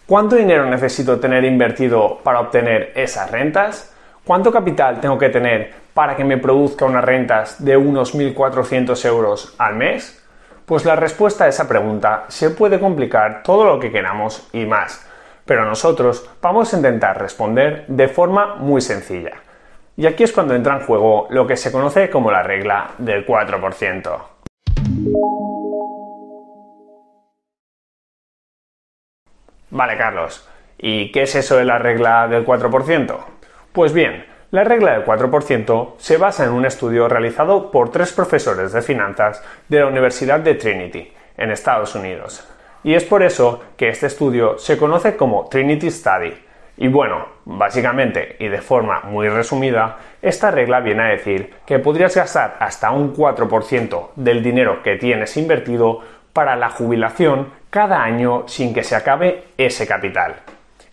¿Cuánto 0.05 0.37
dinero 0.37 0.65
necesito 0.65 1.19
tener 1.19 1.43
invertido 1.43 2.21
para 2.23 2.39
obtener 2.39 2.93
esas 2.95 3.29
rentas? 3.29 3.93
¿Cuánto 4.23 4.49
capital 4.49 5.01
tengo 5.01 5.17
que 5.17 5.27
tener 5.27 5.73
para 5.93 6.15
que 6.15 6.23
me 6.23 6.37
produzca 6.37 6.85
unas 6.85 7.03
rentas 7.03 7.61
de 7.61 7.75
unos 7.75 8.15
1.400 8.15 9.05
euros 9.05 9.55
al 9.57 9.75
mes? 9.75 10.25
Pues 10.65 10.85
la 10.85 10.95
respuesta 10.95 11.43
a 11.43 11.47
esa 11.49 11.67
pregunta 11.67 12.23
se 12.29 12.51
puede 12.51 12.79
complicar 12.79 13.43
todo 13.43 13.65
lo 13.65 13.77
que 13.77 13.91
queramos 13.91 14.47
y 14.53 14.65
más, 14.65 15.05
pero 15.45 15.65
nosotros 15.65 16.29
vamos 16.41 16.73
a 16.73 16.77
intentar 16.77 17.19
responder 17.19 17.83
de 17.89 18.07
forma 18.07 18.55
muy 18.55 18.79
sencilla. 18.79 19.33
Y 19.99 20.05
aquí 20.05 20.23
es 20.23 20.31
cuando 20.31 20.53
entra 20.53 20.75
en 20.75 20.85
juego 20.85 21.25
lo 21.31 21.47
que 21.47 21.57
se 21.57 21.71
conoce 21.71 22.11
como 22.11 22.31
la 22.31 22.43
regla 22.43 22.91
del 22.99 23.25
4%. 23.25 24.21
Vale, 29.71 29.97
Carlos, 29.97 30.47
¿y 30.77 31.11
qué 31.11 31.23
es 31.23 31.33
eso 31.33 31.57
de 31.57 31.65
la 31.65 31.79
regla 31.79 32.27
del 32.27 32.45
4%? 32.45 33.17
Pues 33.73 33.91
bien, 33.91 34.23
la 34.51 34.63
regla 34.63 34.93
del 34.93 35.03
4% 35.03 35.95
se 35.97 36.17
basa 36.17 36.45
en 36.45 36.51
un 36.51 36.67
estudio 36.67 37.09
realizado 37.09 37.71
por 37.71 37.89
tres 37.89 38.13
profesores 38.13 38.73
de 38.73 38.83
finanzas 38.83 39.43
de 39.67 39.79
la 39.79 39.87
Universidad 39.87 40.39
de 40.41 40.53
Trinity, 40.53 41.11
en 41.37 41.49
Estados 41.49 41.95
Unidos. 41.95 42.47
Y 42.83 42.93
es 42.93 43.03
por 43.03 43.23
eso 43.23 43.63
que 43.75 43.89
este 43.89 44.05
estudio 44.05 44.59
se 44.59 44.77
conoce 44.77 45.17
como 45.17 45.47
Trinity 45.49 45.89
Study, 45.89 46.33
y 46.77 46.87
bueno, 46.87 47.25
básicamente 47.45 48.35
y 48.39 48.47
de 48.47 48.61
forma 48.61 49.01
muy 49.01 49.27
resumida, 49.29 49.97
esta 50.21 50.51
regla 50.51 50.79
viene 50.79 51.03
a 51.03 51.07
decir 51.07 51.53
que 51.65 51.79
podrías 51.79 52.15
gastar 52.15 52.57
hasta 52.59 52.91
un 52.91 53.15
4% 53.15 54.09
del 54.15 54.43
dinero 54.43 54.83
que 54.83 54.95
tienes 54.95 55.35
invertido 55.37 56.01
para 56.33 56.55
la 56.55 56.69
jubilación 56.69 57.49
cada 57.71 58.03
año 58.03 58.43
sin 58.47 58.73
que 58.73 58.83
se 58.83 58.95
acabe 58.95 59.45
ese 59.57 59.87
capital. 59.87 60.35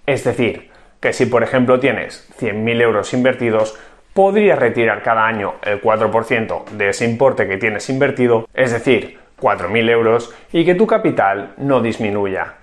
Es 0.06 0.24
decir, 0.24 0.70
que 1.00 1.12
si 1.12 1.26
por 1.26 1.42
ejemplo 1.42 1.78
tienes 1.78 2.30
100.000 2.40 2.80
euros 2.80 3.12
invertidos, 3.12 3.78
podrías 4.14 4.58
retirar 4.58 5.02
cada 5.02 5.26
año 5.26 5.56
el 5.62 5.82
4% 5.82 6.64
de 6.70 6.88
ese 6.88 7.04
importe 7.04 7.46
que 7.46 7.58
tienes 7.58 7.90
invertido, 7.90 8.48
es 8.54 8.72
decir, 8.72 9.18
4.000 9.38 9.90
euros, 9.90 10.34
y 10.52 10.64
que 10.64 10.74
tu 10.74 10.86
capital 10.86 11.52
no 11.58 11.82
disminuya. 11.82 12.54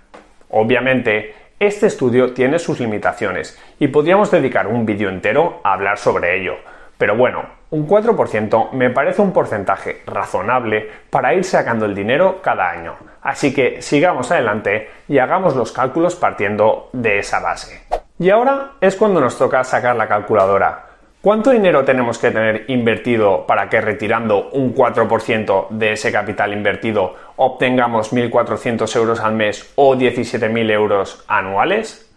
Obviamente, 0.49 1.35
este 1.61 1.85
estudio 1.85 2.33
tiene 2.33 2.57
sus 2.57 2.79
limitaciones 2.79 3.55
y 3.77 3.89
podríamos 3.89 4.31
dedicar 4.31 4.65
un 4.65 4.83
vídeo 4.83 5.09
entero 5.09 5.61
a 5.63 5.73
hablar 5.73 5.99
sobre 5.99 6.41
ello, 6.41 6.55
pero 6.97 7.15
bueno, 7.15 7.43
un 7.69 7.87
4% 7.87 8.71
me 8.71 8.89
parece 8.89 9.21
un 9.21 9.31
porcentaje 9.31 10.01
razonable 10.07 10.89
para 11.11 11.35
ir 11.35 11.43
sacando 11.43 11.85
el 11.85 11.93
dinero 11.93 12.41
cada 12.41 12.67
año. 12.67 12.95
Así 13.21 13.53
que 13.53 13.79
sigamos 13.83 14.31
adelante 14.31 14.89
y 15.07 15.19
hagamos 15.19 15.55
los 15.55 15.71
cálculos 15.71 16.15
partiendo 16.15 16.89
de 16.93 17.19
esa 17.19 17.39
base. 17.39 17.83
Y 18.17 18.31
ahora 18.31 18.71
es 18.81 18.95
cuando 18.95 19.21
nos 19.21 19.37
toca 19.37 19.63
sacar 19.63 19.95
la 19.95 20.07
calculadora. 20.07 20.90
¿Cuánto 21.21 21.51
dinero 21.51 21.85
tenemos 21.85 22.17
que 22.17 22.31
tener 22.31 22.65
invertido 22.67 23.45
para 23.45 23.69
que 23.69 23.79
retirando 23.79 24.49
un 24.53 24.73
4% 24.73 25.67
de 25.69 25.91
ese 25.91 26.11
capital 26.11 26.51
invertido 26.51 27.15
obtengamos 27.35 28.11
1.400 28.11 28.95
euros 28.95 29.19
al 29.19 29.33
mes 29.33 29.71
o 29.75 29.93
17.000 29.95 30.71
euros 30.71 31.23
anuales? 31.27 32.11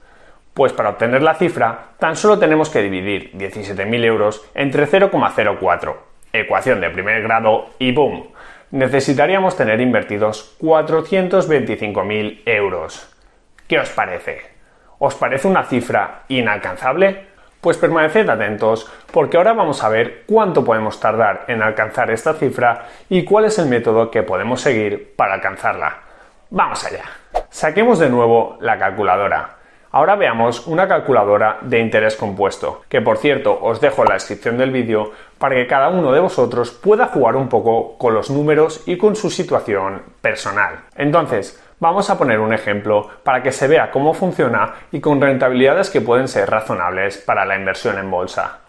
Pues 0.54 0.72
para 0.72 0.88
obtener 0.88 1.20
la 1.20 1.34
cifra, 1.34 1.88
tan 1.98 2.16
solo 2.16 2.38
tenemos 2.38 2.70
que 2.70 2.80
dividir 2.80 3.30
17.000 3.36 4.04
euros 4.06 4.42
entre 4.54 4.88
0,04, 4.88 5.96
ecuación 6.32 6.80
de 6.80 6.88
primer 6.88 7.22
grado 7.22 7.66
y 7.78 7.92
¡boom! 7.92 8.28
Necesitaríamos 8.70 9.54
tener 9.54 9.82
invertidos 9.82 10.56
425.000 10.62 12.40
euros. 12.46 13.14
¿Qué 13.68 13.78
os 13.78 13.90
parece? 13.90 14.40
¿Os 14.98 15.14
parece 15.14 15.46
una 15.46 15.64
cifra 15.64 16.22
inalcanzable? 16.28 17.33
Pues 17.64 17.78
permaneced 17.78 18.28
atentos 18.28 18.86
porque 19.10 19.38
ahora 19.38 19.54
vamos 19.54 19.82
a 19.82 19.88
ver 19.88 20.24
cuánto 20.26 20.62
podemos 20.62 21.00
tardar 21.00 21.46
en 21.48 21.62
alcanzar 21.62 22.10
esta 22.10 22.34
cifra 22.34 22.88
y 23.08 23.24
cuál 23.24 23.46
es 23.46 23.58
el 23.58 23.70
método 23.70 24.10
que 24.10 24.22
podemos 24.22 24.60
seguir 24.60 25.14
para 25.16 25.32
alcanzarla. 25.32 25.96
Vamos 26.50 26.84
allá. 26.84 27.04
Saquemos 27.48 27.98
de 27.98 28.10
nuevo 28.10 28.58
la 28.60 28.78
calculadora. 28.78 29.56
Ahora 29.92 30.14
veamos 30.14 30.66
una 30.66 30.86
calculadora 30.86 31.56
de 31.62 31.78
interés 31.78 32.16
compuesto, 32.16 32.82
que 32.90 33.00
por 33.00 33.16
cierto 33.16 33.58
os 33.62 33.80
dejo 33.80 34.02
en 34.02 34.08
la 34.08 34.14
descripción 34.14 34.58
del 34.58 34.70
vídeo 34.70 35.12
para 35.38 35.54
que 35.54 35.66
cada 35.66 35.88
uno 35.88 36.12
de 36.12 36.20
vosotros 36.20 36.70
pueda 36.70 37.06
jugar 37.06 37.34
un 37.34 37.48
poco 37.48 37.96
con 37.96 38.12
los 38.12 38.28
números 38.28 38.82
y 38.84 38.98
con 38.98 39.16
su 39.16 39.30
situación 39.30 40.02
personal. 40.20 40.80
Entonces, 40.96 41.58
vamos 41.84 42.08
a 42.08 42.16
poner 42.16 42.40
un 42.40 42.54
ejemplo 42.54 43.10
para 43.22 43.42
que 43.42 43.52
se 43.52 43.68
vea 43.68 43.90
cómo 43.90 44.14
funciona 44.14 44.72
y 44.90 45.00
con 45.00 45.20
rentabilidades 45.20 45.90
que 45.90 46.00
pueden 46.00 46.28
ser 46.28 46.48
razonables 46.48 47.18
para 47.18 47.44
la 47.44 47.56
inversión 47.56 47.98
en 47.98 48.10
bolsa. 48.10 48.60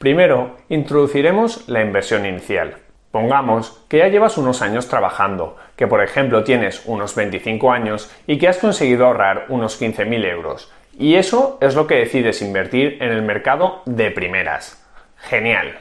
Primero, 0.00 0.56
introduciremos 0.68 1.68
la 1.68 1.82
inversión 1.82 2.26
inicial. 2.26 2.78
Pongamos 3.12 3.84
que 3.88 3.98
ya 3.98 4.08
llevas 4.08 4.38
unos 4.38 4.60
años 4.60 4.88
trabajando, 4.88 5.56
que 5.76 5.86
por 5.86 6.02
ejemplo 6.02 6.42
tienes 6.42 6.82
unos 6.86 7.14
25 7.14 7.70
años 7.70 8.12
y 8.26 8.38
que 8.38 8.48
has 8.48 8.58
conseguido 8.58 9.06
ahorrar 9.06 9.44
unos 9.50 9.80
15.000 9.80 10.24
euros. 10.28 10.72
Y 10.98 11.14
eso 11.14 11.58
es 11.60 11.76
lo 11.76 11.86
que 11.86 11.98
decides 11.98 12.42
invertir 12.42 12.98
en 13.00 13.12
el 13.12 13.22
mercado 13.22 13.82
de 13.84 14.10
primeras. 14.10 14.84
Genial. 15.18 15.78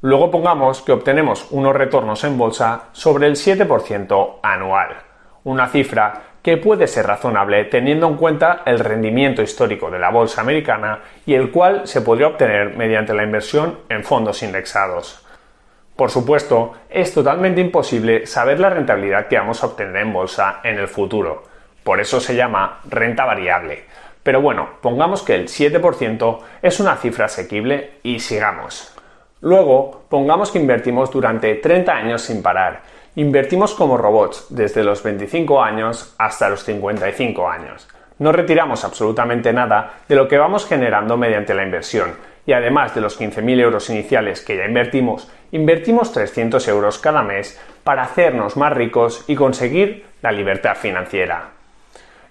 Luego 0.00 0.30
pongamos 0.30 0.80
que 0.82 0.92
obtenemos 0.92 1.48
unos 1.50 1.74
retornos 1.74 2.22
en 2.22 2.38
bolsa 2.38 2.84
sobre 2.92 3.26
el 3.26 3.34
7% 3.34 4.36
anual. 4.44 4.90
Una 5.42 5.68
cifra 5.68 6.35
que 6.46 6.58
puede 6.58 6.86
ser 6.86 7.08
razonable 7.08 7.64
teniendo 7.64 8.06
en 8.06 8.14
cuenta 8.14 8.62
el 8.66 8.78
rendimiento 8.78 9.42
histórico 9.42 9.90
de 9.90 9.98
la 9.98 10.10
bolsa 10.10 10.42
americana 10.42 11.00
y 11.26 11.34
el 11.34 11.50
cual 11.50 11.88
se 11.88 12.02
podría 12.02 12.28
obtener 12.28 12.76
mediante 12.76 13.12
la 13.14 13.24
inversión 13.24 13.80
en 13.88 14.04
fondos 14.04 14.44
indexados. 14.44 15.26
Por 15.96 16.08
supuesto, 16.08 16.74
es 16.88 17.12
totalmente 17.12 17.60
imposible 17.60 18.28
saber 18.28 18.60
la 18.60 18.70
rentabilidad 18.70 19.26
que 19.26 19.38
vamos 19.38 19.60
a 19.60 19.66
obtener 19.66 19.96
en 19.96 20.12
bolsa 20.12 20.60
en 20.62 20.78
el 20.78 20.86
futuro. 20.86 21.42
Por 21.82 21.98
eso 21.98 22.20
se 22.20 22.36
llama 22.36 22.78
renta 22.88 23.24
variable. 23.24 23.82
Pero 24.22 24.40
bueno, 24.40 24.68
pongamos 24.80 25.22
que 25.22 25.34
el 25.34 25.48
7% 25.48 26.38
es 26.62 26.78
una 26.78 26.94
cifra 26.94 27.24
asequible 27.24 27.94
y 28.04 28.20
sigamos. 28.20 28.94
Luego, 29.40 30.04
pongamos 30.08 30.52
que 30.52 30.60
invertimos 30.60 31.10
durante 31.10 31.56
30 31.56 31.92
años 31.92 32.22
sin 32.22 32.40
parar. 32.40 32.82
Invertimos 33.16 33.72
como 33.72 33.96
robots 33.96 34.44
desde 34.50 34.84
los 34.84 35.02
25 35.02 35.62
años 35.62 36.14
hasta 36.18 36.50
los 36.50 36.64
55 36.64 37.48
años. 37.48 37.88
No 38.18 38.30
retiramos 38.30 38.84
absolutamente 38.84 39.54
nada 39.54 40.00
de 40.06 40.16
lo 40.16 40.28
que 40.28 40.36
vamos 40.36 40.66
generando 40.66 41.16
mediante 41.16 41.54
la 41.54 41.62
inversión 41.62 42.12
y 42.44 42.52
además 42.52 42.94
de 42.94 43.00
los 43.00 43.18
15.000 43.18 43.58
euros 43.58 43.88
iniciales 43.88 44.42
que 44.42 44.58
ya 44.58 44.66
invertimos, 44.66 45.30
invertimos 45.50 46.12
300 46.12 46.68
euros 46.68 46.98
cada 46.98 47.22
mes 47.22 47.58
para 47.84 48.02
hacernos 48.02 48.58
más 48.58 48.74
ricos 48.74 49.24
y 49.26 49.34
conseguir 49.34 50.04
la 50.20 50.30
libertad 50.30 50.76
financiera. 50.76 51.52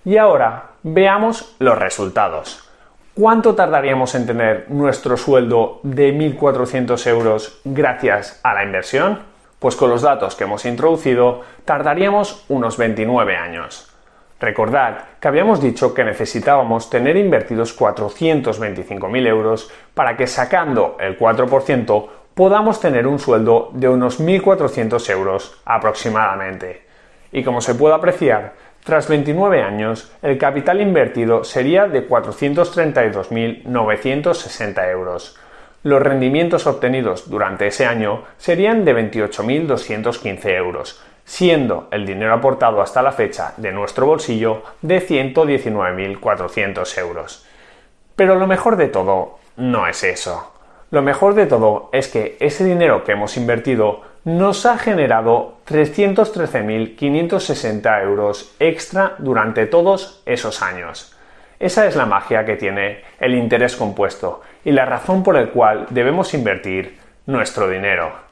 Y 0.05 0.17
ahora 0.17 0.65
veamos 0.83 1.55
los 1.57 1.79
resultados. 1.79 2.69
¿Cuánto 3.15 3.55
tardaríamos 3.55 4.13
en 4.13 4.27
tener 4.27 4.69
nuestro 4.69 5.17
sueldo 5.17 5.79
de 5.81 6.13
1.400 6.13 7.07
euros 7.07 7.59
gracias 7.63 8.39
a 8.43 8.53
la 8.53 8.63
inversión? 8.63 9.34
Pues 9.65 9.75
con 9.75 9.89
los 9.89 10.03
datos 10.03 10.35
que 10.35 10.43
hemos 10.43 10.63
introducido 10.65 11.41
tardaríamos 11.65 12.45
unos 12.49 12.77
29 12.77 13.35
años. 13.35 13.91
Recordad 14.39 15.05
que 15.19 15.27
habíamos 15.27 15.59
dicho 15.59 15.95
que 15.95 16.03
necesitábamos 16.03 16.91
tener 16.91 17.17
invertidos 17.17 17.75
425.000 17.75 19.27
euros 19.27 19.71
para 19.95 20.15
que 20.15 20.27
sacando 20.27 20.97
el 20.99 21.17
4% 21.17 22.07
podamos 22.35 22.79
tener 22.79 23.07
un 23.07 23.17
sueldo 23.17 23.71
de 23.73 23.89
unos 23.89 24.21
1.400 24.21 25.09
euros 25.09 25.59
aproximadamente. 25.65 26.85
Y 27.31 27.43
como 27.43 27.59
se 27.59 27.73
puede 27.73 27.95
apreciar, 27.95 28.53
tras 28.83 29.09
29 29.09 29.63
años, 29.63 30.15
el 30.21 30.37
capital 30.37 30.79
invertido 30.79 31.43
sería 31.43 31.87
de 31.87 32.07
432.960 32.07 34.91
euros. 34.91 35.39
Los 35.85 36.01
rendimientos 36.01 36.65
obtenidos 36.65 37.29
durante 37.29 37.67
ese 37.67 37.85
año 37.85 38.23
serían 38.37 38.85
de 38.85 38.95
28.215 38.95 40.57
euros, 40.57 40.99
siendo 41.25 41.89
el 41.91 42.07
dinero 42.07 42.33
aportado 42.33 42.81
hasta 42.81 43.03
la 43.03 43.11
fecha 43.11 43.53
de 43.57 43.71
nuestro 43.71 44.07
bolsillo 44.07 44.63
de 44.81 45.07
119.400 45.07 46.97
euros. 46.97 47.45
Pero 48.15 48.33
lo 48.33 48.47
mejor 48.47 48.77
de 48.77 48.87
todo 48.87 49.37
no 49.57 49.85
es 49.85 50.03
eso. 50.03 50.53
Lo 50.89 51.03
mejor 51.03 51.35
de 51.35 51.45
todo 51.45 51.91
es 51.93 52.07
que 52.07 52.35
ese 52.39 52.65
dinero 52.65 53.03
que 53.03 53.11
hemos 53.11 53.37
invertido 53.37 54.01
nos 54.23 54.65
ha 54.65 54.79
generado 54.79 55.59
313.560 55.67 58.01
euros 58.01 58.55
extra 58.57 59.13
durante 59.19 59.67
todos 59.67 60.23
esos 60.25 60.63
años. 60.63 61.15
Esa 61.59 61.85
es 61.85 61.95
la 61.95 62.07
magia 62.07 62.43
que 62.43 62.55
tiene 62.55 63.03
el 63.19 63.35
interés 63.35 63.75
compuesto 63.75 64.41
y 64.65 64.73
la 64.73 64.85
razón 64.85 65.23
por 65.23 65.35
la 65.35 65.47
cual 65.47 65.85
debemos 65.91 66.33
invertir 66.33 66.99
nuestro 67.25 67.69
dinero 67.69 68.25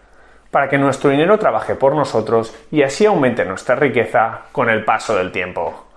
para 0.53 0.69
que 0.69 0.77
nuestro 0.77 1.09
dinero 1.09 1.39
trabaje 1.39 1.73
por 1.73 1.95
nosotros 1.95 2.55
y 2.69 2.83
así 2.83 3.07
aumente 3.07 3.43
nuestra 3.43 3.75
riqueza 3.75 4.41
con 4.51 4.69
el 4.69 4.85
paso 4.85 5.15
del 5.15 5.31
tiempo. 5.31 5.87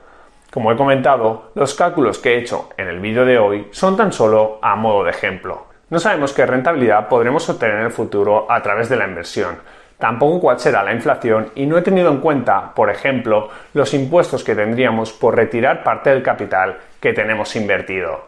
Como 0.50 0.73
he 0.73 0.76
comentado, 0.76 1.50
los 1.55 1.75
cálculos 1.75 2.19
que 2.19 2.33
he 2.33 2.38
hecho 2.38 2.71
en 2.78 2.88
el 2.88 2.99
vídeo 2.99 3.26
de 3.26 3.37
hoy 3.37 3.69
son 3.71 3.99
tan 3.99 4.14
solo 4.14 4.59
a 4.62 4.75
modo 4.75 5.05
de 5.05 5.11
ejemplo. 5.11 5.66
No 5.90 5.99
sabemos 5.99 6.33
qué 6.33 6.47
rentabilidad 6.47 7.07
podremos 7.07 7.47
obtener 7.50 7.76
en 7.76 7.85
el 7.85 7.90
futuro 7.90 8.50
a 8.50 8.62
través 8.62 8.88
de 8.88 8.97
la 8.97 9.07
inversión, 9.07 9.59
tampoco 9.99 10.40
cuál 10.40 10.59
será 10.59 10.83
la 10.83 10.95
inflación 10.95 11.50
y 11.55 11.66
no 11.66 11.76
he 11.76 11.83
tenido 11.83 12.11
en 12.11 12.21
cuenta, 12.21 12.73
por 12.75 12.88
ejemplo, 12.88 13.50
los 13.75 13.93
impuestos 13.93 14.43
que 14.43 14.55
tendríamos 14.55 15.12
por 15.12 15.37
retirar 15.37 15.85
parte 15.85 16.09
del 16.09 16.23
capital 16.23 16.78
que 16.99 17.12
tenemos 17.12 17.55
invertido. 17.57 18.25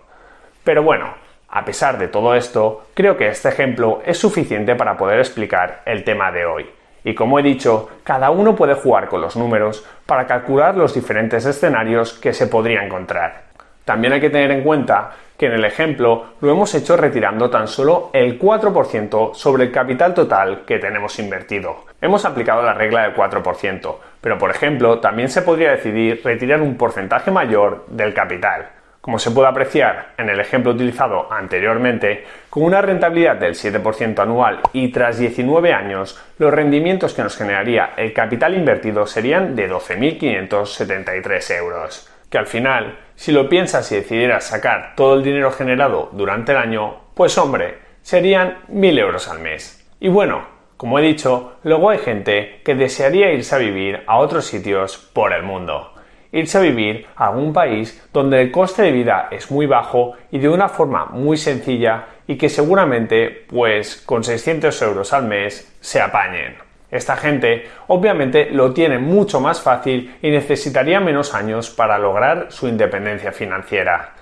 Pero 0.62 0.82
bueno, 0.82 1.14
a 1.48 1.64
pesar 1.64 1.98
de 1.98 2.08
todo 2.08 2.34
esto, 2.34 2.86
creo 2.94 3.16
que 3.16 3.28
este 3.28 3.48
ejemplo 3.48 4.02
es 4.04 4.18
suficiente 4.18 4.74
para 4.74 4.96
poder 4.96 5.18
explicar 5.18 5.82
el 5.86 6.04
tema 6.04 6.30
de 6.30 6.44
hoy. 6.44 6.70
Y 7.04 7.14
como 7.14 7.38
he 7.38 7.42
dicho, 7.42 7.88
cada 8.04 8.30
uno 8.30 8.54
puede 8.54 8.74
jugar 8.74 9.08
con 9.08 9.20
los 9.20 9.36
números 9.36 9.84
para 10.04 10.26
calcular 10.26 10.76
los 10.76 10.94
diferentes 10.94 11.46
escenarios 11.46 12.12
que 12.12 12.34
se 12.34 12.48
podría 12.48 12.82
encontrar. 12.82 13.44
También 13.84 14.12
hay 14.12 14.20
que 14.20 14.28
tener 14.28 14.50
en 14.50 14.62
cuenta 14.62 15.12
que 15.38 15.46
en 15.46 15.52
el 15.52 15.64
ejemplo 15.64 16.34
lo 16.40 16.50
hemos 16.50 16.74
hecho 16.74 16.96
retirando 16.96 17.48
tan 17.48 17.68
solo 17.68 18.10
el 18.12 18.38
4% 18.38 19.34
sobre 19.34 19.64
el 19.64 19.72
capital 19.72 20.12
total 20.12 20.64
que 20.66 20.78
tenemos 20.78 21.18
invertido. 21.18 21.84
Hemos 22.00 22.24
aplicado 22.24 22.62
la 22.62 22.74
regla 22.74 23.02
del 23.02 23.14
4%, 23.14 23.96
pero 24.20 24.36
por 24.36 24.50
ejemplo 24.50 24.98
también 24.98 25.30
se 25.30 25.42
podría 25.42 25.70
decidir 25.70 26.20
retirar 26.22 26.60
un 26.60 26.76
porcentaje 26.76 27.30
mayor 27.30 27.86
del 27.88 28.12
capital. 28.12 28.68
Como 29.08 29.18
se 29.18 29.30
puede 29.30 29.48
apreciar 29.48 30.12
en 30.18 30.28
el 30.28 30.38
ejemplo 30.38 30.72
utilizado 30.72 31.32
anteriormente, 31.32 32.26
con 32.50 32.62
una 32.62 32.82
rentabilidad 32.82 33.36
del 33.36 33.54
7% 33.54 34.18
anual 34.18 34.60
y 34.74 34.88
tras 34.88 35.16
19 35.16 35.72
años, 35.72 36.22
los 36.36 36.52
rendimientos 36.52 37.14
que 37.14 37.22
nos 37.22 37.34
generaría 37.34 37.94
el 37.96 38.12
capital 38.12 38.54
invertido 38.54 39.06
serían 39.06 39.56
de 39.56 39.70
12.573 39.70 41.56
euros. 41.56 42.06
Que 42.28 42.36
al 42.36 42.46
final, 42.46 42.98
si 43.14 43.32
lo 43.32 43.48
piensas 43.48 43.90
y 43.92 43.94
decidieras 43.94 44.44
sacar 44.44 44.92
todo 44.94 45.14
el 45.14 45.22
dinero 45.22 45.52
generado 45.52 46.10
durante 46.12 46.52
el 46.52 46.58
año, 46.58 46.98
pues 47.14 47.38
hombre, 47.38 47.78
serían 48.02 48.58
1.000 48.70 48.98
euros 48.98 49.26
al 49.30 49.38
mes. 49.38 49.88
Y 50.00 50.08
bueno, 50.08 50.46
como 50.76 50.98
he 50.98 51.02
dicho, 51.02 51.56
luego 51.62 51.88
hay 51.88 51.98
gente 52.00 52.60
que 52.62 52.74
desearía 52.74 53.32
irse 53.32 53.54
a 53.54 53.58
vivir 53.58 54.02
a 54.06 54.18
otros 54.18 54.44
sitios 54.44 54.98
por 54.98 55.32
el 55.32 55.44
mundo 55.44 55.94
irse 56.32 56.58
a 56.58 56.62
vivir 56.62 57.06
a 57.16 57.28
algún 57.28 57.52
país 57.52 58.02
donde 58.12 58.40
el 58.40 58.50
coste 58.50 58.82
de 58.82 58.92
vida 58.92 59.28
es 59.30 59.50
muy 59.50 59.66
bajo 59.66 60.14
y 60.30 60.38
de 60.38 60.48
una 60.48 60.68
forma 60.68 61.06
muy 61.06 61.36
sencilla 61.36 62.06
y 62.26 62.36
que 62.36 62.48
seguramente 62.48 63.46
pues 63.48 64.02
con 64.04 64.22
600 64.22 64.82
euros 64.82 65.12
al 65.12 65.24
mes 65.24 65.76
se 65.80 66.00
apañen. 66.00 66.56
Esta 66.90 67.16
gente 67.16 67.68
obviamente 67.88 68.50
lo 68.50 68.72
tiene 68.72 68.98
mucho 68.98 69.40
más 69.40 69.60
fácil 69.60 70.16
y 70.22 70.30
necesitaría 70.30 71.00
menos 71.00 71.34
años 71.34 71.70
para 71.70 71.98
lograr 71.98 72.46
su 72.50 72.66
independencia 72.66 73.32
financiera. 73.32 74.14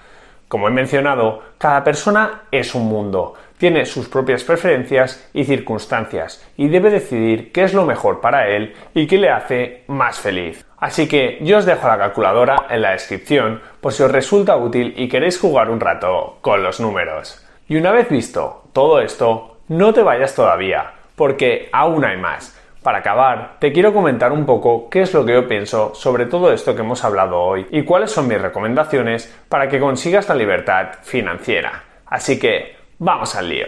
Como 0.49 0.69
he 0.69 0.71
mencionado, 0.71 1.43
cada 1.59 1.83
persona 1.83 2.43
es 2.53 2.75
un 2.75 2.87
mundo, 2.87 3.35
tiene 3.59 3.87
sus 3.87 4.09
propias 4.09 4.45
preferencias 4.45 5.29
y 5.33 5.45
circunstancias 5.45 6.47
y 6.57 6.69
debe 6.69 6.91
decidir 6.91 7.53
qué 7.53 7.65
es 7.65 7.75
lo 7.75 7.85
mejor 7.85 8.21
para 8.21 8.49
él 8.49 8.75
y 8.95 9.07
qué 9.07 9.19
le 9.19 9.31
hace 9.31 9.85
más 9.87 10.19
feliz. 10.19 10.65
Así 10.79 11.09
que 11.09 11.39
yo 11.41 11.59
os 11.59 11.67
dejo 11.67 11.89
la 11.89 11.99
calculadora 11.99 12.67
en 12.69 12.83
la 12.83 12.93
descripción 12.93 13.61
por 13.81 13.93
si 13.93 14.03
os 14.03 14.11
resulta 14.11 14.57
útil 14.57 14.95
y 14.97 15.09
queréis 15.09 15.39
jugar 15.39 15.71
un 15.71 15.81
rato 15.81 16.39
con 16.43 16.63
los 16.63 16.81
números. 16.81 17.45
Y 17.69 17.77
una 17.77 17.93
vez 17.93 18.09
visto 18.09 18.65
todo 18.73 19.01
esto, 19.01 19.59
no 19.69 19.93
te 19.93 20.03
vayas 20.03 20.35
todavía, 20.35 20.93
porque 21.17 21.69
aún 21.73 22.05
hay 22.05 22.17
más. 22.17 22.57
Para 22.83 22.99
acabar, 22.99 23.57
te 23.59 23.73
quiero 23.73 23.93
comentar 23.93 24.31
un 24.31 24.47
poco 24.47 24.89
qué 24.89 25.03
es 25.03 25.13
lo 25.13 25.25
que 25.25 25.33
yo 25.33 25.49
pienso 25.49 25.93
sobre 25.97 26.27
todo 26.27 26.53
esto 26.53 26.77
que 26.77 26.83
hemos 26.83 27.03
hablado 27.05 27.41
hoy 27.41 27.67
y 27.71 27.83
cuáles 27.83 28.13
son 28.13 28.29
mis 28.29 28.41
recomendaciones 28.41 29.35
para 29.49 29.69
que 29.69 29.81
consigas 29.81 30.29
la 30.29 30.37
libertad 30.37 30.91
financiera. 31.03 31.83
Así 32.07 32.39
que, 32.39 32.76
vamos 32.99 33.35
al 33.35 33.49
lío. 33.49 33.67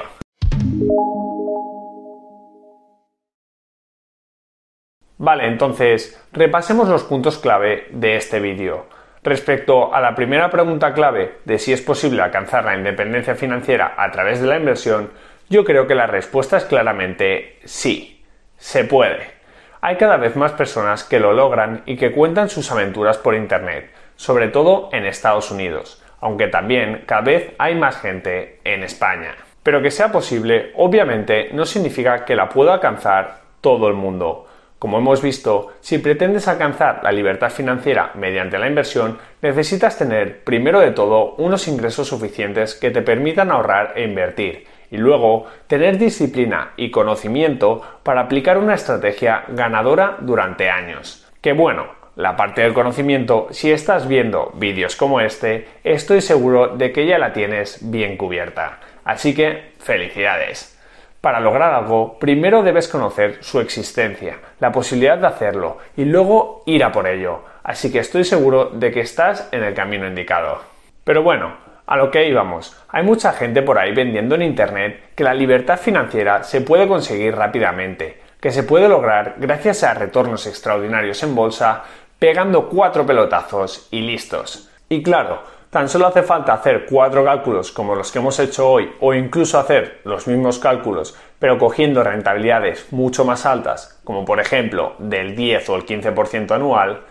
Vale, 5.19 5.49
entonces, 5.49 6.25
repasemos 6.33 6.89
los 6.89 7.03
puntos 7.03 7.39
clave 7.39 7.89
de 7.91 8.17
este 8.17 8.39
vídeo. 8.39 8.87
Respecto 9.25 9.93
a 9.93 10.01
la 10.01 10.15
primera 10.15 10.49
pregunta 10.49 10.95
clave 10.95 11.39
de 11.45 11.59
si 11.59 11.73
es 11.73 11.83
posible 11.83 12.23
alcanzar 12.23 12.65
la 12.65 12.77
independencia 12.77 13.35
financiera 13.35 13.95
a 13.97 14.11
través 14.13 14.41
de 14.41 14.47
la 14.47 14.57
inversión, 14.57 15.11
yo 15.49 15.65
creo 15.65 15.89
que 15.89 15.97
la 15.97 16.07
respuesta 16.07 16.57
es 16.57 16.65
claramente 16.65 17.59
sí, 17.65 18.25
se 18.57 18.85
puede. 18.85 19.39
Hay 19.81 19.97
cada 19.97 20.17
vez 20.19 20.37
más 20.37 20.53
personas 20.53 21.03
que 21.03 21.19
lo 21.19 21.33
logran 21.33 21.83
y 21.85 21.97
que 21.97 22.13
cuentan 22.13 22.49
sus 22.49 22.71
aventuras 22.71 23.19
por 23.19 23.35
Internet, 23.35 23.91
sobre 24.15 24.49
todo 24.49 24.89
en 24.93 25.05
Estados 25.05 25.51
Unidos, 25.51 26.03
aunque 26.21 26.49
también 26.49 27.05
cada 27.07 27.23
vez 27.23 27.53
hay 27.59 27.75
más 27.75 28.01
gente 28.01 28.61
en 28.65 28.83
España. 28.83 29.35
Pero 29.63 29.83
que 29.83 29.91
sea 29.91 30.11
posible, 30.11 30.73
obviamente, 30.77 31.51
no 31.53 31.65
significa 31.65 32.25
que 32.25 32.37
la 32.37 32.49
pueda 32.49 32.75
alcanzar 32.75 33.41
todo 33.61 33.89
el 33.89 33.95
mundo. 33.95 34.47
Como 34.79 34.99
hemos 34.99 35.21
visto, 35.21 35.73
si 35.81 35.99
pretendes 35.99 36.47
alcanzar 36.47 37.01
la 37.03 37.11
libertad 37.11 37.51
financiera 37.51 38.13
mediante 38.15 38.59
la 38.59 38.69
inversión, 38.69 39.19
necesitas 39.43 39.99
tener, 39.99 40.45
primero 40.45 40.79
de 40.79 40.93
todo, 40.93 41.35
unos 41.39 41.67
ingresos 41.67 42.07
suficientes 42.07 42.77
que 42.77 42.93
te 42.93 43.03
permitan 43.03 43.51
ahorrar 43.51 43.95
e 43.97 44.05
invertir, 44.05 44.67
y 44.91 44.97
luego 44.97 45.47
tener 45.67 45.99
disciplina 45.99 46.73
y 46.77 46.91
conocimiento 46.91 47.83
para 48.03 48.23
aplicar 48.23 48.57
una 48.57 48.75
estrategia 48.75 49.45
ganadora 49.49 50.17
durante 50.21 50.71
años. 50.71 51.29
Que 51.41 51.53
bueno, 51.53 51.98
la 52.19 52.37
parte 52.37 52.63
del 52.63 52.75
conocimiento, 52.75 53.47
si 53.53 53.71
estás 53.71 54.09
viendo 54.09 54.51
vídeos 54.57 54.97
como 54.97 55.21
este, 55.21 55.69
estoy 55.85 56.21
seguro 56.21 56.77
de 56.77 56.91
que 56.91 57.07
ya 57.07 57.17
la 57.17 57.33
tienes 57.33 57.79
bien 57.93 58.17
cubierta. 58.17 58.81
Así 59.05 59.37
que, 59.37 59.75
felicidades. 59.79 60.77
Para 61.21 61.39
lograr 61.39 61.73
algo, 61.73 62.19
primero 62.19 62.65
debes 62.65 62.89
conocer 62.89 63.39
su 63.45 63.61
existencia, 63.61 64.39
la 64.59 64.73
posibilidad 64.73 65.17
de 65.17 65.29
hacerlo 65.29 65.79
y 65.97 66.07
luego 66.07 66.65
ir 66.67 66.83
a 66.83 66.91
por 66.91 67.07
ello. 67.07 67.45
Así 67.63 67.93
que 67.93 68.01
estoy 68.01 68.25
seguro 68.25 68.65
de 68.71 68.91
que 68.91 69.01
estás 69.01 69.49
en 69.53 69.63
el 69.63 69.75
camino 69.75 70.05
indicado. 70.05 70.61
Pero 71.05 71.23
bueno, 71.23 71.55
a 71.87 71.97
lo 71.97 72.11
que 72.11 72.29
íbamos. 72.29 72.77
Hay 72.89 73.05
mucha 73.05 73.33
gente 73.33 73.63
por 73.63 73.79
ahí 73.79 73.95
vendiendo 73.95 74.35
en 74.35 74.43
Internet 74.43 75.13
que 75.15 75.23
la 75.23 75.35
libertad 75.35 75.79
financiera 75.79 76.43
se 76.43 76.63
puede 76.63 76.89
conseguir 76.89 77.37
rápidamente, 77.37 78.21
que 78.41 78.51
se 78.51 78.65
puede 78.65 78.89
lograr 78.89 79.37
gracias 79.39 79.85
a 79.85 79.95
retornos 79.95 80.47
extraordinarios 80.49 81.23
en 81.23 81.35
bolsa, 81.35 81.85
pegando 82.19 82.69
cuatro 82.69 83.07
pelotazos 83.07 83.89
y 83.91 84.01
listos. 84.01 84.69
Y 84.89 85.03
claro, 85.03 85.43
Tan 85.71 85.87
solo 85.87 86.07
hace 86.07 86.23
falta 86.23 86.55
hacer 86.55 86.87
cuatro 86.89 87.23
cálculos 87.27 87.73
como 87.73 87.95
los 87.95 88.11
que 88.11 88.21
hemos 88.21 88.39
hecho 88.39 88.71
hoy 88.71 88.91
o 89.01 89.13
incluso 89.13 89.59
hacer 89.59 90.01
los 90.05 90.27
mismos 90.27 90.59
cálculos 90.59 91.15
pero 91.39 91.59
cogiendo 91.59 92.03
rentabilidades 92.03 92.91
mucho 92.91 93.25
más 93.27 93.45
altas, 93.45 94.01
como 94.03 94.25
por 94.25 94.41
ejemplo 94.41 94.95
del 94.99 95.37
10 95.37 95.69
o 95.69 95.77
el 95.77 95.85
15% 95.85 96.53
anual, 96.53 97.03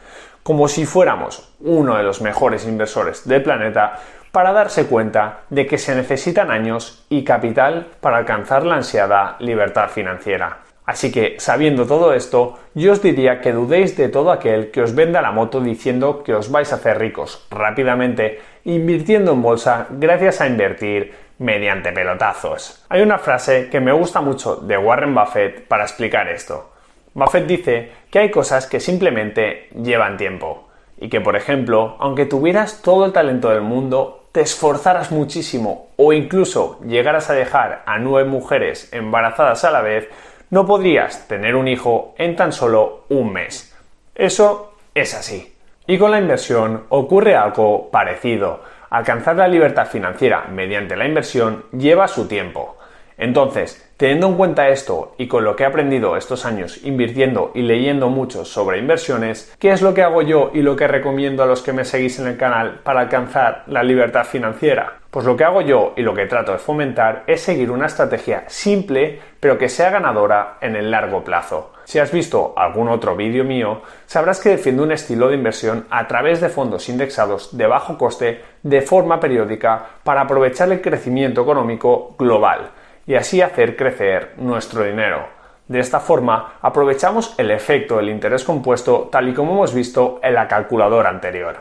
como 0.42 0.68
si 0.68 0.88
fuéramos 0.88 1.54
uno 1.60 1.98
de 1.98 2.04
los 2.04 2.22
mejores 2.22 2.66
inversores 2.68 3.28
del 3.28 3.44
planeta 3.44 4.00
para 4.32 4.54
darse 4.54 4.88
cuenta 4.88 5.42
de 5.50 5.68
que 5.68 5.78
se 5.78 5.96
necesitan 5.96 6.50
años 6.50 7.06
y 7.10 7.24
capital 7.24 7.88
para 8.02 8.18
alcanzar 8.18 8.66
la 8.66 8.76
ansiada 8.76 9.36
libertad 9.40 9.90
financiera. 9.90 10.67
Así 10.88 11.12
que, 11.12 11.36
sabiendo 11.38 11.86
todo 11.86 12.14
esto, 12.14 12.58
yo 12.74 12.94
os 12.94 13.02
diría 13.02 13.42
que 13.42 13.52
dudéis 13.52 13.98
de 13.98 14.08
todo 14.08 14.32
aquel 14.32 14.72
que 14.72 14.82
os 14.82 14.96
venda 14.96 15.22
la 15.22 15.34
moto 15.34 15.60
diciendo 15.60 16.24
que 16.24 16.34
os 16.34 16.50
vais 16.50 16.72
a 16.72 16.78
hacer 16.78 16.98
ricos 16.98 17.46
rápidamente 17.52 18.40
invirtiendo 18.64 19.34
en 19.34 19.42
bolsa 19.42 19.88
gracias 19.90 20.40
a 20.40 20.48
invertir 20.48 21.14
mediante 21.40 21.92
pelotazos. 21.92 22.86
Hay 22.88 23.02
una 23.02 23.20
frase 23.20 23.68
que 23.70 23.82
me 23.82 23.92
gusta 23.92 24.22
mucho 24.22 24.56
de 24.56 24.78
Warren 24.78 25.14
Buffett 25.14 25.68
para 25.68 25.84
explicar 25.84 26.30
esto. 26.30 26.72
Buffett 27.14 27.48
dice 27.48 27.92
que 28.10 28.20
hay 28.20 28.32
cosas 28.32 28.66
que 28.66 28.80
simplemente 28.80 29.68
llevan 29.76 30.16
tiempo 30.16 30.70
y 30.98 31.10
que, 31.10 31.20
por 31.20 31.36
ejemplo, 31.36 31.98
aunque 32.00 32.26
tuvieras 32.26 32.82
todo 32.82 33.06
el 33.06 33.12
talento 33.12 33.50
del 33.50 33.62
mundo, 33.62 34.30
te 34.32 34.40
esforzaras 34.40 35.12
muchísimo 35.12 35.90
o 35.98 36.14
incluso 36.14 36.80
llegaras 36.86 37.30
a 37.30 37.34
dejar 37.34 37.84
a 37.86 37.98
nueve 37.98 38.30
mujeres 38.30 38.88
embarazadas 38.94 39.66
a 39.66 39.72
la 39.72 39.82
vez, 39.82 40.08
no 40.50 40.66
podrías 40.66 41.28
tener 41.28 41.56
un 41.56 41.68
hijo 41.68 42.16
en 42.18 42.36
tan 42.36 42.52
solo 42.52 43.06
un 43.10 43.34
mes. 43.34 43.76
Eso 44.16 44.74
es 44.94 45.14
así. 45.14 45.54
Y 45.86 45.98
con 45.98 46.12
la 46.12 46.20
inversión 46.20 46.86
ocurre 46.90 47.36
algo 47.36 47.90
parecido. 47.92 48.62
Alcanzar 48.90 49.36
la 49.36 49.48
libertad 49.48 49.88
financiera 49.88 50.46
mediante 50.50 50.96
la 50.96 51.06
inversión 51.06 51.66
lleva 51.72 52.08
su 52.08 52.28
tiempo. 52.28 52.78
Entonces, 53.18 53.87
teniendo 53.98 54.28
en 54.28 54.36
cuenta 54.36 54.70
esto 54.70 55.16
y 55.18 55.28
con 55.28 55.44
lo 55.44 55.56
que 55.56 55.64
he 55.64 55.66
aprendido 55.66 56.16
estos 56.16 56.46
años 56.46 56.86
invirtiendo 56.86 57.52
y 57.56 57.64
leyendo 57.64 58.10
mucho 58.10 58.46
sobre 58.46 58.78
inversiones, 58.78 59.54
¿qué 59.60 59.72
es 59.72 59.82
lo 59.82 59.96
que 59.96 60.04
hago 60.04 60.22
yo 60.22 60.52
y 60.54 60.62
lo 60.62 60.76
que 60.76 60.88
recomiendo 60.88 61.42
a 61.42 61.48
los 61.48 61.64
que 61.64 61.74
me 61.74 61.84
seguís 61.84 62.20
en 62.20 62.28
el 62.28 62.38
canal 62.38 62.80
para 62.84 63.02
alcanzar 63.02 63.64
la 63.66 63.82
libertad 63.82 64.24
financiera? 64.24 65.00
Pues 65.10 65.26
lo 65.26 65.36
que 65.36 65.46
hago 65.46 65.62
yo 65.62 65.94
y 65.98 66.04
lo 66.04 66.14
que 66.14 66.28
trato 66.28 66.52
de 66.52 66.60
fomentar 66.60 67.24
es 67.26 67.42
seguir 67.42 67.72
una 67.72 67.88
estrategia 67.88 68.44
simple 68.48 69.20
pero 69.40 69.58
que 69.58 69.70
sea 69.70 69.90
ganadora 69.90 70.58
en 70.62 70.76
el 70.76 70.92
largo 70.92 71.24
plazo. 71.24 71.74
Si 71.86 71.98
has 71.98 72.12
visto 72.12 72.54
algún 72.56 72.90
otro 72.90 73.16
vídeo 73.16 73.44
mío, 73.44 73.82
sabrás 74.06 74.40
que 74.40 74.50
defiendo 74.50 74.84
un 74.84 74.92
estilo 74.92 75.30
de 75.30 75.36
inversión 75.36 75.88
a 75.90 76.08
través 76.08 76.42
de 76.42 76.50
fondos 76.50 76.90
indexados 76.90 77.58
de 77.58 77.66
bajo 77.66 77.98
coste 77.98 78.44
de 78.62 78.82
forma 78.82 79.20
periódica 79.20 79.86
para 80.04 80.22
aprovechar 80.22 80.72
el 80.72 80.82
crecimiento 80.82 81.42
económico 81.42 82.16
global 82.20 82.72
y 83.08 83.16
así 83.16 83.42
hacer 83.42 83.76
crecer 83.76 84.34
nuestro 84.38 84.84
dinero. 84.84 85.26
De 85.68 85.80
esta 85.80 86.00
forma, 86.00 86.54
aprovechamos 86.62 87.34
el 87.38 87.52
efecto 87.52 87.98
del 87.98 88.10
interés 88.10 88.44
compuesto 88.44 89.10
tal 89.12 89.30
y 89.30 89.34
como 89.34 89.54
hemos 89.54 89.74
visto 89.74 90.20
en 90.22 90.34
la 90.34 90.48
calculadora 90.48 91.10
anterior. 91.10 91.58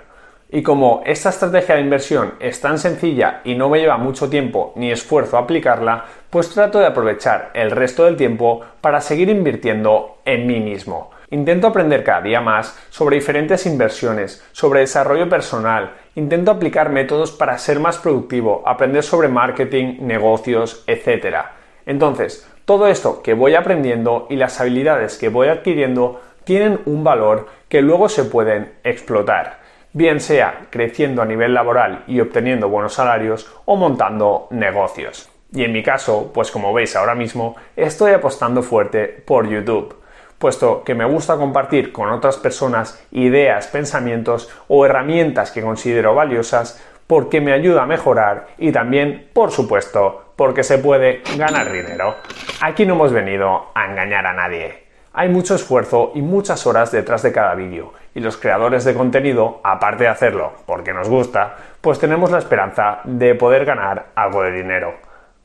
Y 0.49 0.63
como 0.63 1.03
esta 1.05 1.31
estrategia 1.31 1.75
de 1.75 1.81
inversión 1.81 2.35
es 2.39 2.61
tan 2.61 2.79
sencilla 2.79 3.41
y 3.43 3.57
no 3.57 3.69
me 3.69 3.81
lleva 3.81 3.97
mucho 3.97 4.31
tiempo 4.31 4.73
ni 4.77 4.93
esfuerzo 4.93 5.39
aplicarla, 5.39 6.05
pues 6.31 6.51
trato 6.51 6.79
de 6.79 6.87
aprovechar 6.87 7.51
el 7.55 7.73
resto 7.73 8.05
del 8.05 8.17
tiempo 8.17 8.61
para 8.81 9.01
seguir 9.01 9.29
invirtiendo 9.29 10.19
en 10.25 10.47
mí 10.47 10.61
mismo. 10.61 11.11
Intento 11.31 11.67
aprender 11.67 12.05
cada 12.05 12.23
día 12.23 12.41
más 12.41 12.79
sobre 12.91 13.17
diferentes 13.17 13.67
inversiones, 13.67 14.47
sobre 14.53 14.81
desarrollo 14.81 15.29
personal, 15.29 15.95
intento 16.15 16.53
aplicar 16.53 16.91
métodos 16.91 17.33
para 17.33 17.59
ser 17.59 17.81
más 17.81 17.99
productivo, 17.99 18.63
aprender 18.65 19.03
sobre 19.03 19.29
marketing, 19.29 19.99
negocios, 20.03 20.85
etc. 20.87 21.39
Entonces, 21.85 22.49
todo 22.65 22.87
esto 22.87 23.23
que 23.23 23.35
voy 23.35 23.57
aprendiendo 23.57 24.27
y 24.31 24.37
las 24.37 24.61
habilidades 24.61 25.19
que 25.19 25.29
voy 25.29 25.49
adquiriendo 25.49 26.21
tienen 26.45 26.81
un 26.87 27.03
valor 27.03 27.49
que 27.69 27.83
luego 27.83 28.09
se 28.09 28.25
pueden 28.25 28.75
explotar. 28.85 29.67
bien 29.93 30.21
sea 30.21 30.67
creciendo 30.69 31.23
a 31.23 31.25
nivel 31.25 31.55
laboral 31.55 32.05
y 32.07 32.21
obteniendo 32.21 32.69
buenos 32.69 32.93
salarios 32.93 33.51
o 33.65 33.77
montando 33.77 34.47
negocios. 34.51 35.31
Y 35.53 35.65
en 35.65 35.73
mi 35.73 35.83
caso, 35.83 36.33
pues 36.35 36.51
como 36.51 36.75
veis 36.75 36.95
ahora 36.97 37.15
mismo, 37.15 37.57
estoy 37.77 38.13
apostando 38.13 38.63
fuerte 38.63 39.07
por 39.07 39.49
YouTube, 39.49 39.97
puesto 40.39 40.85
que 40.85 40.95
me 40.95 41.05
gusta 41.05 41.37
compartir 41.37 41.93
con 41.93 42.11
otras 42.11 42.37
personas 42.37 43.03
ideas, 43.11 43.69
pensamientos 43.69 44.51
o 44.69 44.85
herramientas 44.85 45.51
que 45.51 45.63
considero 45.63 46.15
valiosas 46.15 46.83
porque 47.07 47.41
me 47.41 47.53
ayuda 47.53 47.85
a 47.85 47.87
mejorar 47.87 48.49
y 48.59 48.73
también, 48.73 49.29
por 49.33 49.51
supuesto, 49.51 50.33
porque 50.37 50.65
se 50.65 50.79
puede 50.79 51.23
ganar 51.37 51.71
dinero. 51.71 52.17
Aquí 52.61 52.85
no 52.85 52.95
hemos 52.95 53.13
venido 53.13 53.71
a 53.75 53.87
engañar 53.87 54.27
a 54.27 54.35
nadie. 54.35 54.87
Hay 55.13 55.29
mucho 55.31 55.55
esfuerzo 55.55 56.13
y 56.15 56.21
muchas 56.21 56.67
horas 56.67 56.93
detrás 56.93 57.23
de 57.23 57.33
cada 57.33 57.55
vídeo 57.55 57.95
y 58.15 58.21
los 58.21 58.37
creadores 58.37 58.85
de 58.85 58.95
contenido, 58.95 59.61
aparte 59.63 60.05
de 60.05 60.11
hacerlo 60.11 60.53
porque 60.67 60.93
nos 60.93 61.09
gusta, 61.09 61.57
pues 61.81 61.99
tenemos 61.99 62.31
la 62.31 62.39
esperanza 62.39 63.01
de 63.05 63.35
poder 63.35 63.65
ganar 63.65 64.07
algo 64.15 64.43
de 64.43 64.53
dinero. 64.53 64.95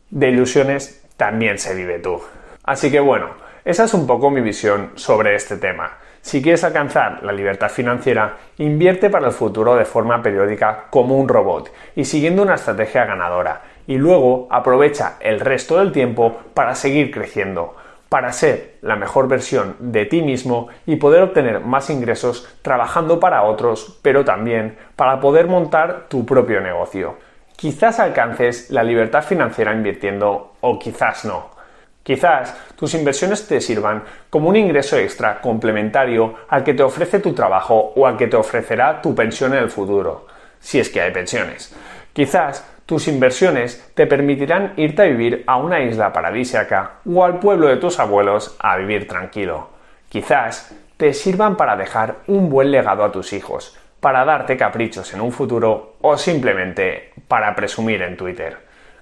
De 0.09 0.29
ilusiones 0.29 1.05
también 1.15 1.57
se 1.57 1.73
vive 1.73 1.99
tú. 1.99 2.21
Así 2.63 2.91
que 2.91 2.99
bueno, 2.99 3.29
esa 3.63 3.83
es 3.83 3.93
un 3.93 4.07
poco 4.07 4.31
mi 4.31 4.41
visión 4.41 4.91
sobre 4.95 5.35
este 5.35 5.57
tema. 5.57 5.97
Si 6.21 6.41
quieres 6.41 6.63
alcanzar 6.63 7.23
la 7.23 7.31
libertad 7.31 7.69
financiera, 7.69 8.37
invierte 8.57 9.09
para 9.09 9.27
el 9.27 9.33
futuro 9.33 9.75
de 9.75 9.85
forma 9.85 10.21
periódica 10.21 10.85
como 10.89 11.17
un 11.17 11.27
robot 11.27 11.71
y 11.95 12.05
siguiendo 12.05 12.43
una 12.43 12.55
estrategia 12.55 13.05
ganadora. 13.05 13.61
Y 13.87 13.97
luego 13.97 14.47
aprovecha 14.49 15.17
el 15.19 15.39
resto 15.39 15.77
del 15.77 15.91
tiempo 15.91 16.39
para 16.53 16.75
seguir 16.75 17.11
creciendo, 17.11 17.75
para 18.09 18.33
ser 18.33 18.77
la 18.81 18.95
mejor 18.95 19.27
versión 19.27 19.75
de 19.79 20.05
ti 20.05 20.21
mismo 20.21 20.67
y 20.85 20.97
poder 20.97 21.23
obtener 21.23 21.59
más 21.59 21.89
ingresos 21.89 22.47
trabajando 22.61 23.19
para 23.19 23.43
otros, 23.43 23.99
pero 24.01 24.25
también 24.25 24.77
para 24.95 25.19
poder 25.19 25.47
montar 25.47 26.07
tu 26.07 26.25
propio 26.25 26.61
negocio. 26.61 27.17
Quizás 27.55 27.99
alcances 27.99 28.71
la 28.71 28.83
libertad 28.83 29.23
financiera 29.23 29.73
invirtiendo 29.73 30.53
o 30.61 30.79
quizás 30.79 31.25
no. 31.25 31.60
Quizás 32.03 32.57
tus 32.75 32.95
inversiones 32.95 33.47
te 33.47 33.61
sirvan 33.61 34.03
como 34.29 34.49
un 34.49 34.55
ingreso 34.55 34.97
extra 34.97 35.39
complementario 35.39 36.33
al 36.49 36.63
que 36.63 36.73
te 36.73 36.81
ofrece 36.81 37.19
tu 37.19 37.33
trabajo 37.33 37.93
o 37.95 38.07
al 38.07 38.17
que 38.17 38.27
te 38.27 38.37
ofrecerá 38.37 39.01
tu 39.01 39.13
pensión 39.13 39.53
en 39.53 39.59
el 39.59 39.69
futuro, 39.69 40.25
si 40.59 40.79
es 40.79 40.89
que 40.89 41.01
hay 41.01 41.11
pensiones. 41.11 41.75
Quizás 42.11 42.67
tus 42.87 43.07
inversiones 43.07 43.91
te 43.93 44.07
permitirán 44.07 44.73
irte 44.77 45.03
a 45.03 45.05
vivir 45.05 45.43
a 45.45 45.57
una 45.57 45.79
isla 45.79 46.11
paradisíaca 46.11 46.93
o 47.05 47.23
al 47.23 47.39
pueblo 47.39 47.67
de 47.67 47.77
tus 47.77 47.99
abuelos 47.99 48.55
a 48.59 48.77
vivir 48.77 49.07
tranquilo. 49.07 49.69
Quizás 50.09 50.75
te 50.97 51.13
sirvan 51.13 51.55
para 51.55 51.75
dejar 51.75 52.17
un 52.27 52.49
buen 52.49 52.71
legado 52.71 53.03
a 53.03 53.11
tus 53.11 53.31
hijos, 53.31 53.77
para 53.99 54.25
darte 54.25 54.57
caprichos 54.57 55.13
en 55.13 55.21
un 55.21 55.31
futuro 55.31 55.97
o 56.01 56.17
simplemente 56.17 57.13
para 57.27 57.55
presumir 57.55 58.01
en 58.01 58.17
Twitter. 58.17 58.57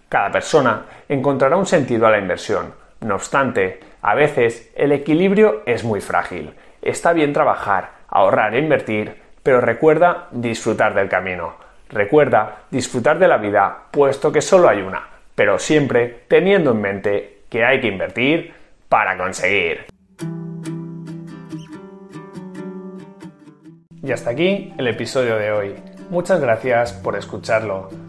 Cada 0.10 0.32
persona 0.32 0.86
encontrará 1.08 1.56
un 1.56 1.66
sentido 1.66 2.06
a 2.06 2.12
la 2.12 2.20
inversión 2.20 2.74
no 3.02 3.16
obstante, 3.16 3.80
a 4.02 4.14
veces 4.14 4.72
el 4.76 4.92
equilibrio 4.92 5.64
es 5.66 5.84
muy 5.84 6.02
frágil. 6.02 6.54
Está 6.82 7.14
bien 7.14 7.34
trabajar, 7.34 7.92
ahorrar 8.10 8.56
e 8.56 8.60
invertir, 8.60 9.16
pero 9.42 9.62
recuerda 9.62 10.28
disfrutar 10.32 10.94
del 10.94 11.10
camino. 11.10 11.56
Recuerda 11.90 12.64
disfrutar 12.70 13.18
de 13.18 13.28
la 13.28 13.38
vida, 13.38 13.86
puesto 13.92 14.32
que 14.32 14.42
solo 14.42 14.70
hay 14.70 14.82
una, 14.82 15.08
pero 15.34 15.58
siempre 15.58 16.24
teniendo 16.28 16.72
en 16.72 16.82
mente 16.82 17.42
que 17.50 17.64
hay 17.64 17.82
que 17.82 17.88
invertir 17.88 18.54
para 18.90 19.18
conseguir. 19.18 19.86
Y 24.02 24.12
hasta 24.12 24.30
aquí 24.30 24.74
el 24.78 24.88
episodio 24.88 25.36
de 25.38 25.52
hoy. 25.52 25.76
Muchas 26.10 26.40
gracias 26.40 26.94
por 26.94 27.16
escucharlo. 27.16 28.09